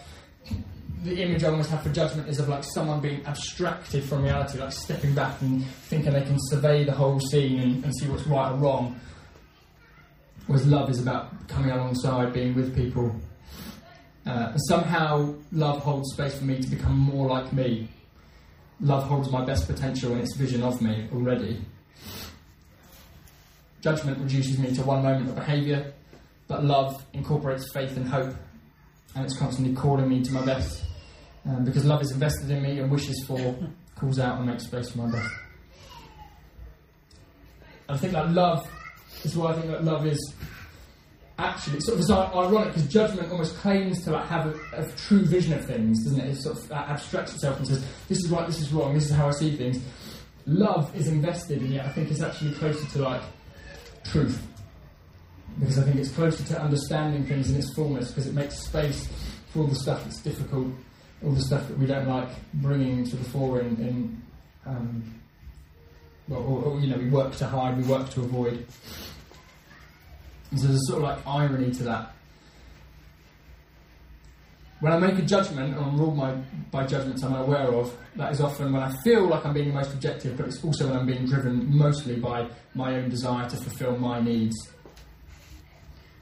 the 1.05 1.23
image 1.23 1.43
I 1.43 1.49
almost 1.49 1.71
have 1.71 1.83
for 1.83 1.91
judgment 1.91 2.29
is 2.29 2.41
of 2.41 2.49
like 2.49 2.65
someone 2.65 3.01
being 3.01 3.25
abstracted 3.25 4.05
from 4.05 4.25
reality, 4.25 4.59
like 4.59 4.73
stepping 4.73 5.15
back 5.15 5.41
and 5.41 5.65
thinking 5.89 6.13
they 6.13 6.23
can 6.23 6.37
survey 6.51 6.85
the 6.85 6.93
whole 6.93 7.19
scene 7.19 7.61
and, 7.61 7.85
and 7.85 7.97
see 7.97 8.09
what's 8.09 8.27
right 8.27 8.53
or 8.53 8.57
wrong. 8.57 9.01
Whereas 10.49 10.67
love 10.67 10.91
is 10.91 11.01
about 11.01 11.49
coming 11.49 11.71
alongside, 11.71 12.35
being 12.35 12.55
with 12.55 12.77
people. 12.77 13.15
Uh, 14.27 14.57
somehow, 14.57 15.35
love 15.53 15.81
holds 15.81 16.13
space 16.15 16.39
for 16.39 16.45
me 16.45 16.61
to 16.61 16.69
become 16.69 16.97
more 16.99 17.29
like 17.29 17.53
me. 17.53 17.89
Love 18.81 19.05
holds 19.05 19.31
my 19.31 19.45
best 19.45 19.67
potential 19.67 20.13
in 20.13 20.21
its 20.21 20.35
vision 20.37 20.63
of 20.63 20.81
me 20.81 21.09
already. 21.13 21.61
Judgment 23.83 24.19
reduces 24.19 24.59
me 24.59 24.75
to 24.75 24.83
one 24.83 25.03
moment 25.03 25.29
of 25.29 25.35
behaviour, 25.35 25.93
but 26.49 26.65
love 26.65 27.05
incorporates 27.13 27.71
faith 27.73 27.97
and 27.97 28.09
hope, 28.09 28.35
and 29.15 29.25
it's 29.25 29.39
constantly 29.39 29.75
calling 29.75 30.09
me 30.09 30.23
to 30.23 30.33
my 30.33 30.45
best 30.45 30.85
um, 31.47 31.65
because 31.65 31.85
love 31.85 32.03
is 32.03 32.11
invested 32.11 32.51
in 32.51 32.63
me 32.63 32.79
and 32.79 32.91
wishes 32.91 33.23
for 33.27 33.57
calls 33.97 34.19
out 34.19 34.39
and 34.39 34.47
makes 34.47 34.65
space 34.65 34.91
for 34.91 34.99
my 34.99 35.11
best. 35.13 35.33
I 37.89 37.97
think 37.99 38.15
that 38.15 38.31
love 38.33 38.67
is 39.23 39.37
why 39.37 39.53
I 39.53 39.55
think 39.55 39.67
that 39.67 39.85
love 39.85 40.07
is 40.07 40.35
actually 41.39 41.81
sort 41.81 41.95
of 41.97 42.01
it's 42.01 42.11
ironic 42.11 42.69
because 42.69 42.87
judgment 42.87 43.31
almost 43.31 43.57
claims 43.57 44.05
to 44.05 44.13
like 44.13 44.27
have 44.27 44.47
a, 44.47 44.83
a, 44.83 44.93
true 44.93 45.25
vision 45.25 45.53
of 45.53 45.65
things, 45.65 46.05
doesn't 46.05 46.21
it? 46.21 46.29
It 46.31 46.37
sort 46.37 46.57
of 46.57 46.71
abstracts 46.73 47.35
itself 47.35 47.59
and 47.59 47.67
says, 47.67 47.85
"This 48.09 48.19
is 48.19 48.31
right, 48.31 48.47
this 48.47 48.61
is 48.61 48.73
wrong, 48.73 48.95
this 48.95 49.07
is 49.07 49.17
how 49.17 49.29
I 49.29 49.33
see 49.33 49.57
things." 49.57 49.83
Love 50.47 50.95
is 50.95 51.09
invested, 51.09 51.61
and 51.63 51.71
yet 51.71 51.87
I 51.87 51.89
think 51.91 52.11
it's 52.11 52.23
actually 52.23 52.53
closer 52.53 52.87
to 52.87 53.03
like 53.03 53.23
truth 54.05 54.47
because 55.59 55.79
I 55.79 55.83
think 55.83 55.97
it's 55.97 56.11
closer 56.11 56.45
to 56.45 56.61
understanding 56.61 57.25
things 57.25 57.51
in 57.51 57.57
its 57.57 57.73
fullness 57.75 58.09
because 58.09 58.27
it 58.27 58.35
makes 58.35 58.59
space 58.59 59.09
for 59.51 59.61
all 59.61 59.67
the 59.67 59.77
stuff 59.77 60.03
that's 60.05 60.21
difficult 60.21 60.69
all 61.25 61.33
the 61.33 61.41
stuff 61.41 61.67
that 61.69 61.79
we 61.79 61.87
don't 61.87 62.07
like 62.07 62.29
bringing 62.55 63.05
to 63.05 63.17
the 63.17 63.25
fore 63.25 63.61
in, 63.61 63.77
in 63.77 64.23
um, 64.67 65.21
well, 66.29 66.41
or, 66.41 66.63
or, 66.65 66.81
you 66.81 66.89
know, 66.89 66.97
we 66.97 67.09
work 67.09 67.35
to 67.37 67.47
hide, 67.47 67.77
we 67.77 67.83
work 67.85 68.09
to 68.11 68.21
avoid. 68.21 68.67
And 70.55 70.61
so 70.61 70.69
there's 70.69 70.79
a 70.83 70.87
sort 70.87 70.99
of 70.99 71.03
like 71.03 71.27
irony 71.27 71.73
to 71.73 71.83
that. 71.83 72.13
When 74.79 74.93
I 74.93 74.99
make 74.99 75.19
a 75.19 75.23
judgment, 75.23 75.75
and 75.75 75.85
I'm 75.85 75.99
ruled 75.99 76.17
by, 76.17 76.33
by 76.71 76.87
judgments 76.87 77.25
I'm 77.25 77.35
aware 77.35 77.75
of, 77.75 77.93
that 78.15 78.31
is 78.31 78.41
often 78.41 78.73
when 78.73 78.81
I 78.81 78.95
feel 79.03 79.27
like 79.27 79.45
I'm 79.45 79.53
being 79.53 79.67
the 79.67 79.75
most 79.75 79.93
objective, 79.93 80.37
but 80.37 80.47
it's 80.47 80.63
also 80.63 80.87
when 80.87 80.97
I'm 80.97 81.07
being 81.07 81.27
driven 81.27 81.77
mostly 81.77 82.21
by 82.21 82.49
my 82.73 82.95
own 82.95 83.09
desire 83.09 83.51
to 83.51 83.57
fulfill 83.57 83.97
my 83.97 84.21
needs. 84.21 84.55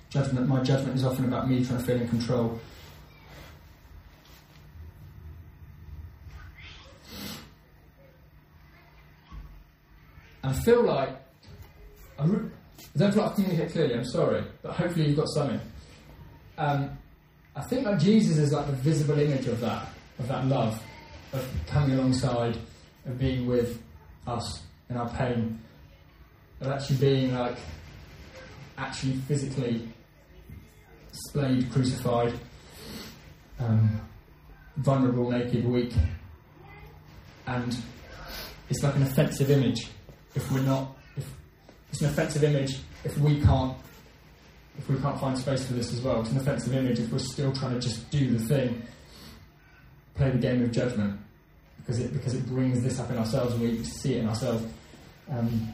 Judgment, 0.08 0.48
my 0.48 0.62
judgment 0.62 0.96
is 0.96 1.04
often 1.04 1.26
about 1.26 1.50
me 1.50 1.62
trying 1.62 1.80
to 1.80 1.84
feel 1.84 2.00
in 2.00 2.08
control 2.08 2.58
I 10.42 10.52
feel 10.54 10.82
like 10.82 11.10
I, 12.18 12.24
I 12.94 12.98
don't 12.98 13.12
feel 13.12 13.22
like 13.22 13.32
I 13.32 13.34
communicate 13.34 13.72
clearly. 13.72 13.94
I'm 13.94 14.04
sorry, 14.04 14.44
but 14.62 14.72
hopefully 14.72 15.06
you've 15.06 15.16
got 15.16 15.28
something. 15.28 15.60
Um, 16.58 16.98
I 17.56 17.62
think 17.62 17.84
that 17.84 17.98
Jesus 17.98 18.38
is 18.38 18.52
like 18.52 18.66
the 18.66 18.72
visible 18.72 19.18
image 19.18 19.46
of 19.46 19.60
that, 19.60 19.88
of 20.18 20.28
that 20.28 20.46
love, 20.46 20.82
of 21.32 21.48
coming 21.66 21.98
alongside, 21.98 22.58
of 23.06 23.18
being 23.18 23.46
with 23.46 23.82
us 24.26 24.62
in 24.90 24.96
our 24.96 25.08
pain, 25.10 25.58
of 26.60 26.68
actually 26.68 26.96
being 26.96 27.34
like, 27.34 27.56
actually 28.76 29.14
physically 29.28 29.88
splayed, 31.12 31.70
crucified, 31.72 32.32
um, 33.58 34.00
vulnerable, 34.76 35.30
naked, 35.30 35.64
weak, 35.64 35.92
and 37.46 37.76
it's 38.68 38.82
like 38.82 38.94
an 38.96 39.02
offensive 39.02 39.50
image 39.50 39.88
if 40.34 40.50
we're 40.50 40.60
not, 40.60 40.96
it's 41.92 42.00
an 42.00 42.08
offensive 42.08 42.42
image 42.42 42.78
if 43.04 43.16
we 43.18 43.40
can't, 43.42 43.76
if 44.78 44.88
we 44.88 44.98
can't 44.98 45.20
find 45.20 45.38
space 45.38 45.66
for 45.66 45.74
this 45.74 45.92
as 45.92 46.00
well. 46.00 46.22
It's 46.22 46.30
an 46.30 46.38
offensive 46.38 46.74
image 46.74 46.98
if 46.98 47.12
we're 47.12 47.18
still 47.18 47.52
trying 47.52 47.74
to 47.74 47.80
just 47.80 48.10
do 48.10 48.30
the 48.30 48.44
thing, 48.46 48.82
play 50.14 50.30
the 50.30 50.38
game 50.38 50.62
of 50.62 50.72
judgment, 50.72 51.20
because 51.76 52.00
it 52.00 52.12
because 52.14 52.34
it 52.34 52.46
brings 52.46 52.82
this 52.82 52.98
up 52.98 53.10
in 53.10 53.18
ourselves 53.18 53.52
and 53.54 53.62
we 53.62 53.84
see 53.84 54.14
it 54.14 54.20
in 54.20 54.28
ourselves. 54.28 54.64
Um, 55.30 55.68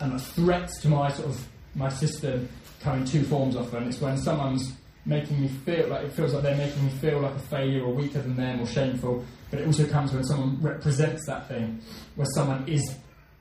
and 0.00 0.20
threats 0.20 0.80
to 0.82 0.88
my 0.88 1.10
sort 1.10 1.28
of 1.28 1.48
my 1.74 1.88
system 1.88 2.48
come 2.80 2.98
in 2.98 3.04
two 3.04 3.22
forms 3.22 3.56
often. 3.56 3.84
It's 3.84 4.00
when 4.00 4.18
someone's 4.18 4.74
making 5.06 5.40
me 5.40 5.48
feel 5.48 5.88
like 5.88 6.04
it 6.04 6.12
feels 6.12 6.34
like 6.34 6.42
they're 6.42 6.56
making 6.56 6.84
me 6.84 6.90
feel 6.90 7.20
like 7.20 7.34
a 7.34 7.38
failure 7.38 7.84
or 7.84 7.92
weaker 7.92 8.20
than 8.20 8.36
them 8.36 8.60
or 8.60 8.66
shameful. 8.66 9.24
But 9.50 9.60
it 9.60 9.66
also 9.66 9.86
comes 9.86 10.12
when 10.12 10.24
someone 10.24 10.58
represents 10.60 11.26
that 11.26 11.48
thing, 11.48 11.80
where 12.16 12.26
someone 12.34 12.68
is 12.68 12.96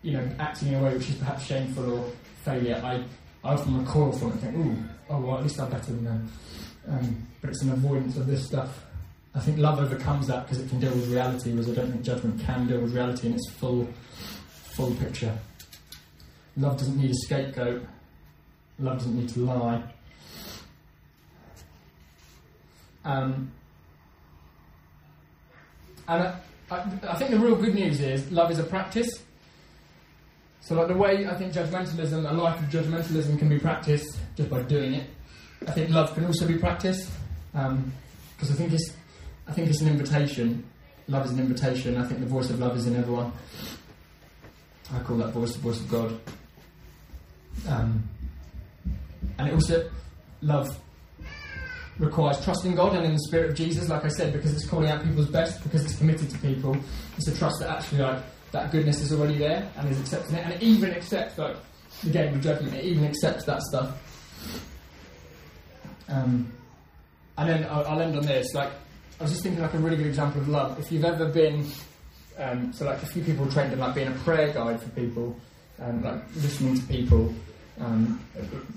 you 0.08 0.14
know, 0.14 0.26
acting 0.40 0.70
in 0.70 0.76
a 0.76 0.82
way 0.82 0.94
which 0.94 1.10
is 1.10 1.16
perhaps 1.16 1.46
shameful 1.46 2.00
or 2.00 2.12
failure, 2.46 2.82
I, 2.82 3.04
I 3.46 3.56
often 3.56 3.78
recoil 3.78 4.14
from 4.14 4.30
it 4.30 4.32
and 4.36 4.42
think, 4.42 4.56
ooh, 4.56 4.78
oh, 5.10 5.20
well, 5.20 5.38
at 5.40 5.44
least 5.44 5.60
I'm 5.60 5.70
better 5.70 5.92
than 5.92 6.06
them. 6.06 6.32
Um, 6.88 7.28
but 7.42 7.50
it's 7.50 7.62
an 7.62 7.74
avoidance 7.74 8.16
of 8.16 8.26
this 8.26 8.46
stuff. 8.46 8.86
I 9.36 9.42
think 9.42 9.58
love 9.58 9.80
overcomes 9.80 10.28
that 10.28 10.46
because 10.46 10.64
it 10.64 10.70
can 10.70 10.80
deal 10.80 10.92
with 10.92 11.12
reality, 11.12 11.52
whereas 11.52 11.70
I 11.70 11.74
don't 11.74 11.92
think 11.92 12.04
judgment 12.04 12.40
can 12.40 12.68
deal 12.68 12.80
with 12.80 12.96
reality 12.96 13.28
in 13.28 13.34
its 13.34 13.50
full, 13.50 13.86
full 14.76 14.96
picture. 14.96 15.38
Love 16.56 16.78
doesn't 16.78 16.98
need 16.98 17.12
a 17.12 17.14
scapegoat. 17.14 17.86
Love 18.80 19.00
doesn't 19.00 19.14
need 19.14 19.28
to 19.28 19.40
lie. 19.42 19.84
Um, 23.04 23.52
and 26.08 26.24
I, 26.24 26.40
I, 26.72 26.78
I 27.10 27.16
think 27.16 27.32
the 27.32 27.40
real 27.40 27.58
good 27.58 27.76
news 27.76 28.00
is 28.00 28.32
love 28.32 28.52
is 28.52 28.60
a 28.60 28.64
practice. 28.64 29.27
So, 30.68 30.76
like 30.76 30.90
the 30.90 30.96
way 30.96 31.26
I 31.26 31.34
think 31.36 31.54
judgmentalism, 31.54 32.30
a 32.30 32.34
life 32.34 32.60
of 32.60 32.66
judgmentalism, 32.66 33.40
can 33.40 33.48
be 33.48 33.58
practiced 33.58 34.18
just 34.36 34.50
by 34.50 34.64
doing 34.64 34.96
it. 34.96 35.10
I 35.66 35.72
think 35.72 35.92
love 35.92 36.14
can 36.14 36.26
also 36.26 36.46
be 36.46 36.58
practiced 36.58 37.10
because 37.54 37.70
um, 37.70 37.94
I 38.42 38.54
think 38.54 38.74
it's, 38.74 38.92
I 39.48 39.54
think 39.54 39.70
it's 39.70 39.80
an 39.80 39.88
invitation. 39.88 40.66
Love 41.08 41.26
is 41.26 41.32
an 41.32 41.40
invitation. 41.40 41.98
I 41.98 42.06
think 42.06 42.20
the 42.20 42.26
voice 42.26 42.50
of 42.50 42.60
love 42.60 42.76
is 42.76 42.86
in 42.86 42.98
everyone. 42.98 43.32
I 44.94 45.00
call 45.00 45.16
that 45.20 45.30
voice 45.30 45.54
the 45.54 45.60
voice 45.60 45.80
of 45.80 45.90
God. 45.90 46.20
Um, 47.70 48.04
and 49.38 49.48
it 49.48 49.54
also 49.54 49.90
love 50.42 50.68
requires 51.98 52.44
trusting 52.44 52.76
God 52.76 52.94
and 52.94 53.06
in 53.06 53.14
the 53.14 53.24
Spirit 53.30 53.52
of 53.52 53.56
Jesus, 53.56 53.88
like 53.88 54.04
I 54.04 54.10
said, 54.10 54.34
because 54.34 54.52
it's 54.54 54.68
calling 54.68 54.90
out 54.90 55.02
people's 55.02 55.30
best, 55.30 55.64
because 55.64 55.86
it's 55.86 55.96
committed 55.96 56.30
to 56.30 56.38
people. 56.40 56.76
It's 57.16 57.30
a 57.30 57.38
trust 57.38 57.56
that 57.62 57.70
actually 57.70 58.00
like 58.00 58.22
that 58.58 58.72
goodness 58.72 59.02
is 59.02 59.14
already 59.14 59.38
there 59.38 59.70
and 59.78 59.90
is 59.90 60.00
accepting 60.00 60.36
it, 60.36 60.44
and 60.44 60.54
it 60.54 60.64
even 60.64 60.92
accepts 60.92 61.38
like 61.38 61.56
the 62.04 62.10
game 62.10 62.34
of 62.34 62.42
judgment. 62.42 62.74
It 62.74 62.86
even 62.86 63.06
accepts 63.06 63.46
that 63.46 63.62
stuff. 63.62 64.04
Um, 66.10 66.52
and 67.38 67.50
then 67.50 67.66
I'll, 67.70 67.86
I'll, 67.86 68.02
end 68.02 68.18
on 68.18 68.26
this. 68.26 68.54
Like 68.56 68.72
I 69.20 69.24
was 69.24 69.32
just 69.32 69.44
thinking, 69.44 69.62
like 69.62 69.74
a 69.76 69.78
really 69.78 69.98
good 69.98 70.08
example 70.08 70.42
of 70.42 70.48
love. 70.48 70.80
If 70.80 70.92
you've 70.92 71.06
ever 71.06 71.28
been, 71.28 71.68
um, 72.40 72.74
so 72.74 72.86
like 72.86 73.04
a 73.04 73.06
few 73.06 73.24
people 73.24 73.50
trained 73.52 73.74
in 73.74 73.80
like 73.80 73.94
being 73.94 74.08
a 74.08 74.18
prayer 74.20 74.52
guide 74.52 74.82
for 74.82 74.90
people, 74.90 75.40
um, 75.80 76.02
like 76.02 76.24
listening 76.36 76.80
to 76.80 76.88
people 76.88 77.34
um, 77.80 78.20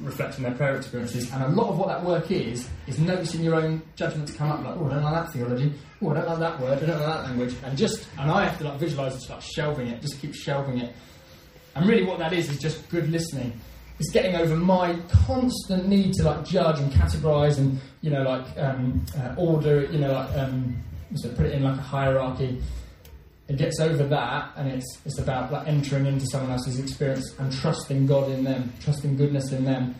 reflecting 0.01 0.45
their 0.45 0.55
prayer 0.55 0.77
experiences. 0.77 1.33
And 1.33 1.43
a 1.43 1.49
lot 1.49 1.71
of 1.71 1.79
what 1.79 1.89
that 1.89 2.05
work 2.05 2.31
is, 2.31 2.69
is 2.87 2.99
noticing 2.99 3.43
your 3.43 3.57
own 3.57 3.83
judgments 3.97 4.33
come 4.33 4.51
up, 4.51 4.65
like, 4.65 4.77
oh, 4.77 4.87
I 4.87 4.95
don't 4.95 5.03
like 5.03 5.25
that 5.25 5.33
theology, 5.33 5.73
oh, 6.03 6.11
I 6.11 6.15
don't 6.15 6.29
like 6.29 6.39
that 6.39 6.61
word, 6.61 6.83
I 6.83 6.87
don't 6.87 7.01
like 7.01 7.09
that 7.09 7.25
language. 7.25 7.55
And 7.65 7.79
just, 7.79 8.07
and 8.19 8.31
I 8.31 8.47
have 8.47 8.59
to 8.59 8.65
like 8.65 8.79
visualise 8.79 9.15
it, 9.15 9.23
start 9.23 9.43
shelving 9.43 9.89
it, 9.89 10.01
just 10.01 10.21
keep 10.21 10.35
shelving 10.35 10.79
it. 10.79 10.95
And 11.75 11.89
really 11.89 12.05
what 12.05 12.19
that 12.19 12.33
is, 12.33 12.51
is 12.51 12.59
just 12.59 12.89
good 12.91 13.11
listening. 13.11 13.59
It's 13.99 14.11
getting 14.11 14.35
over 14.35 14.57
my 14.57 14.99
constant 15.27 15.87
need 15.87 16.15
to 16.15 16.25
like 16.25 16.45
judge 16.45 16.79
and 16.79 16.91
categorise 16.93 17.59
and, 17.59 17.79
you 18.01 18.11
know, 18.11 18.23
like 18.23 18.59
um, 18.59 19.05
uh, 19.19 19.35
order, 19.37 19.85
you 19.85 19.99
know, 19.99 20.13
like, 20.13 20.37
um, 20.39 20.83
so 21.15 21.29
put 21.31 21.47
it 21.47 21.53
in 21.53 21.63
like 21.63 21.79
a 21.79 21.83
hierarchy 21.83 22.63
it 23.51 23.57
gets 23.57 23.81
over 23.81 24.05
that 24.05 24.53
and 24.57 24.69
it's, 24.69 24.99
it's 25.05 25.19
about 25.19 25.51
like 25.51 25.67
entering 25.67 26.07
into 26.07 26.25
someone 26.27 26.53
else's 26.53 26.79
experience 26.79 27.35
and 27.41 27.53
trusting 27.53 28.07
God 28.07 28.31
in 28.31 28.45
them, 28.45 28.73
trusting 28.81 29.17
goodness 29.17 29.51
in 29.51 29.65
them. 29.65 29.97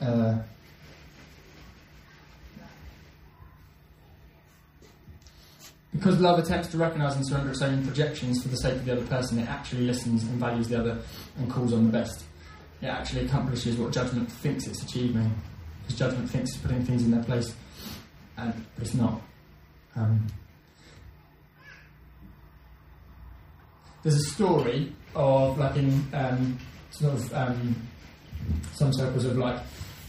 Uh, 0.00 0.38
because 5.92 6.20
love 6.20 6.38
attempts 6.38 6.68
to 6.68 6.78
recognise 6.78 7.16
and 7.16 7.26
surrender 7.26 7.50
its 7.50 7.62
own 7.62 7.84
projections 7.84 8.42
for 8.42 8.48
the 8.48 8.56
sake 8.56 8.74
of 8.74 8.84
the 8.84 8.92
other 8.92 9.06
person, 9.06 9.40
it 9.40 9.48
actually 9.48 9.82
listens 9.82 10.22
and 10.22 10.38
values 10.38 10.68
the 10.68 10.78
other 10.78 11.02
and 11.38 11.50
calls 11.50 11.72
on 11.72 11.84
the 11.86 11.90
best. 11.90 12.22
It 12.80 12.86
actually 12.86 13.26
accomplishes 13.26 13.76
what 13.76 13.92
judgment 13.92 14.30
thinks 14.30 14.68
it's 14.68 14.84
achieving, 14.84 15.34
because 15.82 15.98
judgment 15.98 16.30
thinks 16.30 16.50
it's 16.50 16.58
putting 16.58 16.84
things 16.84 17.02
in 17.02 17.10
their 17.10 17.24
place, 17.24 17.52
and 18.36 18.64
it's 18.78 18.94
not. 18.94 19.20
Um, 19.96 20.26
there's 24.02 24.16
a 24.16 24.30
story 24.30 24.92
of 25.14 25.58
like 25.58 25.76
in 25.76 26.06
um, 26.12 26.58
sort 26.90 27.14
of 27.14 27.34
um, 27.34 27.76
some 28.74 28.92
circles 28.92 29.24
of 29.24 29.36
like 29.36 29.60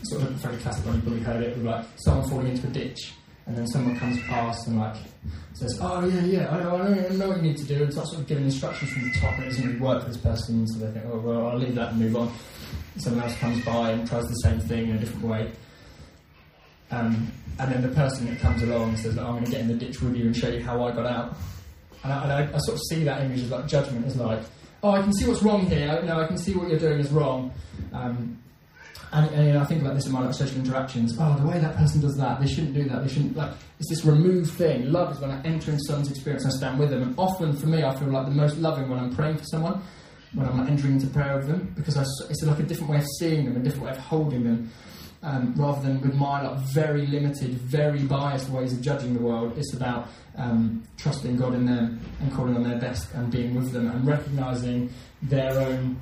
sort 0.03 0.23
of 0.23 0.29
very 0.31 0.57
classic 0.57 0.85
one 0.85 0.95
you 0.95 1.01
probably 1.01 1.19
heard 1.21 1.43
it 1.43 1.57
of 1.57 1.63
like 1.63 1.85
someone 1.97 2.29
falling 2.29 2.47
into 2.47 2.67
a 2.67 2.69
ditch 2.71 3.13
and 3.45 3.57
then 3.57 3.67
someone 3.67 3.97
comes 3.97 4.19
past 4.23 4.67
and 4.67 4.79
like 4.79 4.95
says 5.53 5.77
oh 5.81 6.05
yeah 6.05 6.23
yeah 6.25 6.49
I 6.49 6.63
know, 6.63 6.75
I 6.75 6.89
know, 6.89 7.07
I 7.07 7.13
know 7.13 7.27
what 7.29 7.37
you 7.37 7.43
need 7.43 7.57
to 7.57 7.65
do 7.65 7.83
and 7.83 7.91
starts 7.91 8.11
sort 8.11 8.21
of 8.21 8.27
giving 8.27 8.45
instructions 8.45 8.91
from 8.91 9.03
the 9.03 9.19
top 9.19 9.35
and 9.35 9.43
it 9.43 9.49
doesn't 9.49 9.65
really 9.65 9.79
work 9.79 10.03
for 10.03 10.09
this 10.09 10.17
person 10.17 10.67
so 10.67 10.79
they 10.79 10.91
think 10.91 11.05
oh 11.11 11.19
well 11.19 11.47
I'll 11.47 11.57
leave 11.57 11.75
that 11.75 11.91
and 11.91 11.99
move 11.99 12.15
on. 12.15 12.33
Someone 12.97 13.23
else 13.23 13.37
comes 13.37 13.63
by 13.65 13.91
and 13.91 14.07
tries 14.07 14.23
the 14.25 14.35
same 14.35 14.59
thing 14.59 14.89
in 14.89 14.95
a 14.97 14.99
different 14.99 15.25
way 15.25 15.51
um, 16.93 17.31
and 17.59 17.71
then 17.71 17.81
the 17.81 17.89
person 17.89 18.27
that 18.27 18.39
comes 18.39 18.61
along 18.63 18.97
says, 18.97 19.17
I'm 19.17 19.33
going 19.33 19.45
to 19.45 19.51
get 19.51 19.61
in 19.61 19.67
the 19.67 19.75
ditch 19.75 20.01
with 20.01 20.15
you 20.15 20.25
and 20.25 20.35
show 20.35 20.49
you 20.49 20.63
how 20.63 20.83
I 20.85 20.91
got 20.91 21.05
out. 21.05 21.35
And 22.03 22.11
I, 22.11 22.23
and 22.23 22.31
I, 22.31 22.55
I 22.55 22.57
sort 22.59 22.75
of 22.75 22.81
see 22.89 23.03
that 23.03 23.21
image 23.21 23.41
as 23.41 23.51
like 23.51 23.67
judgment 23.67 24.05
as 24.05 24.15
like, 24.15 24.39
oh, 24.81 24.91
I 24.91 25.01
can 25.01 25.13
see 25.13 25.27
what's 25.27 25.41
wrong 25.41 25.65
here. 25.65 25.99
You 26.01 26.07
know, 26.07 26.19
I 26.19 26.27
can 26.27 26.37
see 26.37 26.53
what 26.55 26.69
you're 26.69 26.79
doing 26.79 26.99
is 26.99 27.09
wrong. 27.11 27.53
Um, 27.93 28.37
and, 29.11 29.29
and 29.29 29.57
I 29.59 29.65
think 29.65 29.81
about 29.81 29.93
this 29.93 30.07
in 30.07 30.11
my 30.11 30.25
like, 30.25 30.33
social 30.33 30.57
interactions. 30.57 31.15
Oh, 31.19 31.37
the 31.39 31.47
way 31.47 31.59
that 31.59 31.75
person 31.75 32.01
does 32.01 32.15
that, 32.17 32.41
they 32.41 32.47
shouldn't 32.47 32.73
do 32.73 32.83
that. 32.89 33.03
They 33.03 33.13
shouldn't 33.13 33.35
like. 33.37 33.51
It's 33.79 33.89
this 33.89 34.03
removed 34.03 34.51
thing. 34.51 34.91
Love 34.91 35.13
is 35.13 35.19
when 35.19 35.29
I 35.29 35.41
enter 35.43 35.71
in 35.71 35.79
someone's 35.79 36.09
experience 36.09 36.45
and 36.45 36.53
I 36.53 36.57
stand 36.57 36.79
with 36.79 36.89
them. 36.89 37.03
And 37.03 37.15
often 37.19 37.55
for 37.55 37.67
me, 37.67 37.83
I 37.83 37.95
feel 37.95 38.09
like 38.09 38.25
the 38.25 38.31
most 38.31 38.57
loving 38.57 38.89
when 38.89 38.99
I'm 38.99 39.15
praying 39.15 39.37
for 39.37 39.43
someone, 39.45 39.83
when 40.33 40.47
I'm 40.47 40.67
entering 40.67 40.93
into 40.93 41.07
prayer 41.07 41.37
with 41.37 41.47
them, 41.47 41.73
because 41.75 41.95
I, 41.95 42.01
it's 42.29 42.41
like 42.43 42.59
a 42.59 42.63
different 42.63 42.89
way 42.89 42.97
of 42.97 43.05
seeing 43.19 43.45
them, 43.45 43.55
a 43.55 43.59
different 43.59 43.85
way 43.85 43.91
of 43.91 43.97
holding 43.97 44.43
them 44.43 44.71
um, 45.23 45.53
rather 45.55 45.81
than 45.81 46.01
with 46.01 46.13
my 46.13 46.41
like, 46.41 46.59
very 46.59 47.07
limited, 47.07 47.53
very 47.53 48.03
biased 48.03 48.49
ways 48.49 48.73
of 48.73 48.81
judging 48.81 49.13
the 49.13 49.21
world. 49.21 49.57
It's 49.57 49.73
about 49.73 50.09
um, 50.37 50.83
trusting 50.97 51.37
God 51.37 51.53
in 51.53 51.65
them 51.65 51.99
and 52.19 52.31
calling 52.33 52.55
on 52.55 52.63
their 52.63 52.79
best 52.79 53.11
and 53.13 53.31
being 53.31 53.55
with 53.55 53.71
them 53.71 53.89
and 53.89 54.05
recognizing 54.05 54.91
their 55.21 55.57
own, 55.57 55.99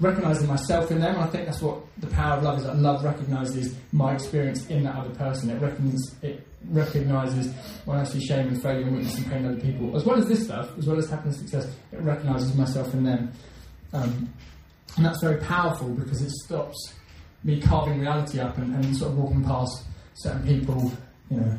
recognizing 0.00 0.46
myself 0.48 0.90
in 0.90 1.00
them. 1.00 1.18
I 1.18 1.26
think 1.28 1.46
that's 1.46 1.62
what 1.62 1.80
the 1.98 2.08
power 2.08 2.36
of 2.36 2.42
love 2.42 2.58
is. 2.58 2.64
That 2.64 2.76
love 2.76 3.02
recognizes 3.02 3.74
my 3.90 4.14
experience 4.14 4.66
in 4.66 4.84
that 4.84 4.96
other 4.96 5.14
person. 5.14 5.48
It 5.48 5.60
recognizes, 5.60 6.14
it 6.22 6.46
recognizes 6.68 7.54
when 7.86 7.98
I 7.98 8.04
see 8.04 8.20
shame 8.20 8.48
and 8.48 8.60
failure 8.60 8.82
and 8.82 8.96
weakness 8.96 9.16
and 9.16 9.26
pain 9.26 9.44
in 9.44 9.52
other 9.52 9.60
people, 9.60 9.96
as 9.96 10.04
well 10.04 10.18
as 10.18 10.28
this 10.28 10.44
stuff, 10.44 10.76
as 10.76 10.86
well 10.86 10.98
as 10.98 11.08
happiness, 11.08 11.40
and 11.40 11.48
success. 11.48 11.74
It 11.90 12.00
recognizes 12.00 12.54
myself 12.54 12.92
in 12.92 13.04
them. 13.04 13.32
Um, 13.94 14.32
and 14.96 15.06
that's 15.06 15.22
very 15.22 15.40
powerful 15.40 15.88
because 15.88 16.20
it 16.20 16.30
stops 16.30 16.92
me 17.44 17.60
carving 17.60 18.00
reality 18.00 18.40
up 18.40 18.56
and, 18.58 18.74
and 18.74 18.96
sort 18.96 19.12
of 19.12 19.18
walking 19.18 19.44
past 19.44 19.84
certain 20.14 20.46
people, 20.46 20.92
you 21.30 21.38
know, 21.38 21.58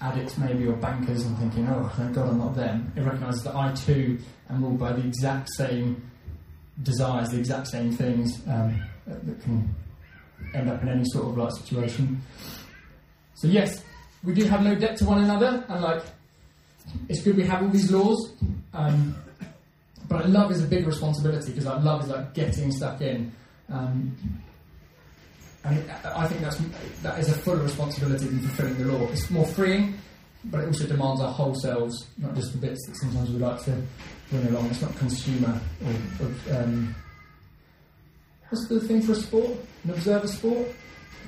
addicts 0.00 0.36
maybe 0.38 0.66
or 0.66 0.74
bankers 0.74 1.24
and 1.24 1.36
thinking, 1.38 1.68
oh, 1.68 1.90
thank 1.96 2.14
God 2.14 2.28
I'm 2.28 2.38
not 2.38 2.54
them. 2.54 2.92
It 2.96 3.02
recognises 3.02 3.42
that 3.44 3.54
I 3.54 3.72
too 3.72 4.18
am 4.50 4.62
ruled 4.62 4.78
by 4.78 4.92
the 4.92 5.06
exact 5.06 5.48
same 5.56 6.08
desires, 6.82 7.30
the 7.30 7.38
exact 7.38 7.68
same 7.68 7.92
things 7.92 8.42
um, 8.48 8.82
that 9.06 9.40
can 9.42 9.74
end 10.54 10.68
up 10.68 10.82
in 10.82 10.88
any 10.88 11.04
sort 11.04 11.26
of 11.26 11.36
like 11.36 11.52
situation. 11.52 12.20
So 13.34 13.48
yes, 13.48 13.84
we 14.24 14.34
do 14.34 14.44
have 14.44 14.62
no 14.62 14.74
debt 14.74 14.96
to 14.98 15.04
one 15.04 15.22
another, 15.22 15.64
and 15.68 15.82
like 15.82 16.02
it's 17.08 17.22
good 17.22 17.36
we 17.36 17.44
have 17.44 17.62
all 17.62 17.68
these 17.68 17.90
laws. 17.90 18.32
Um, 18.74 19.14
but 20.08 20.28
love 20.28 20.50
is 20.50 20.62
a 20.62 20.66
big 20.66 20.86
responsibility 20.86 21.52
because 21.52 21.66
like 21.66 21.82
love 21.82 22.04
is 22.04 22.08
like 22.08 22.34
getting 22.34 22.70
stuck 22.72 23.00
in. 23.00 23.32
Um, 23.70 24.16
and 25.64 25.90
I 26.04 26.26
think 26.26 26.40
that's, 26.40 26.58
that 27.02 27.18
is 27.18 27.28
a 27.28 27.34
fuller 27.34 27.62
responsibility 27.62 28.26
than 28.26 28.40
fulfilling 28.40 28.78
the 28.78 28.92
law. 28.92 29.08
It's 29.10 29.30
more 29.30 29.46
freeing, 29.46 29.94
but 30.44 30.60
it 30.60 30.66
also 30.66 30.86
demands 30.86 31.20
our 31.20 31.32
whole 31.32 31.54
selves, 31.54 32.06
not 32.18 32.34
just 32.34 32.52
the 32.52 32.58
bits 32.58 32.84
that 32.86 32.96
sometimes 32.96 33.30
we 33.30 33.38
like 33.38 33.62
to 33.64 33.80
bring 34.30 34.46
along. 34.48 34.66
It's 34.66 34.82
not 34.82 34.96
consumer 34.96 35.60
or, 35.84 36.26
or 36.26 36.56
um, 36.56 36.94
what's 38.48 38.66
the 38.68 38.80
thing 38.80 39.02
for 39.02 39.12
a 39.12 39.16
sport? 39.16 39.56
An 39.84 39.90
observer 39.90 40.26
sport? 40.26 40.68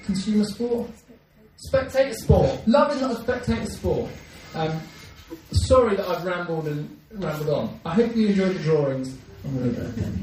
A 0.01 0.05
consumer 0.05 0.45
sport? 0.45 0.91
Spectator 1.57 2.15
sport. 2.15 2.67
Love 2.67 2.93
is 2.93 3.01
not 3.01 3.13
a 3.13 3.23
spectator 3.23 3.71
sport. 3.71 4.11
Um, 4.55 4.81
sorry 5.53 5.97
that 5.97 6.09
I've 6.09 6.25
rambled 6.25 6.67
and 6.67 7.01
rambled 7.13 7.51
on. 7.51 7.81
I 7.85 7.95
hope 7.95 8.17
you 8.17 8.29
enjoyed 8.29 8.57
the 8.57 8.63
drawings. 8.63 9.17
I'm 9.45 9.59
going 9.59 9.75
to 9.75 9.81
go. 9.81 10.15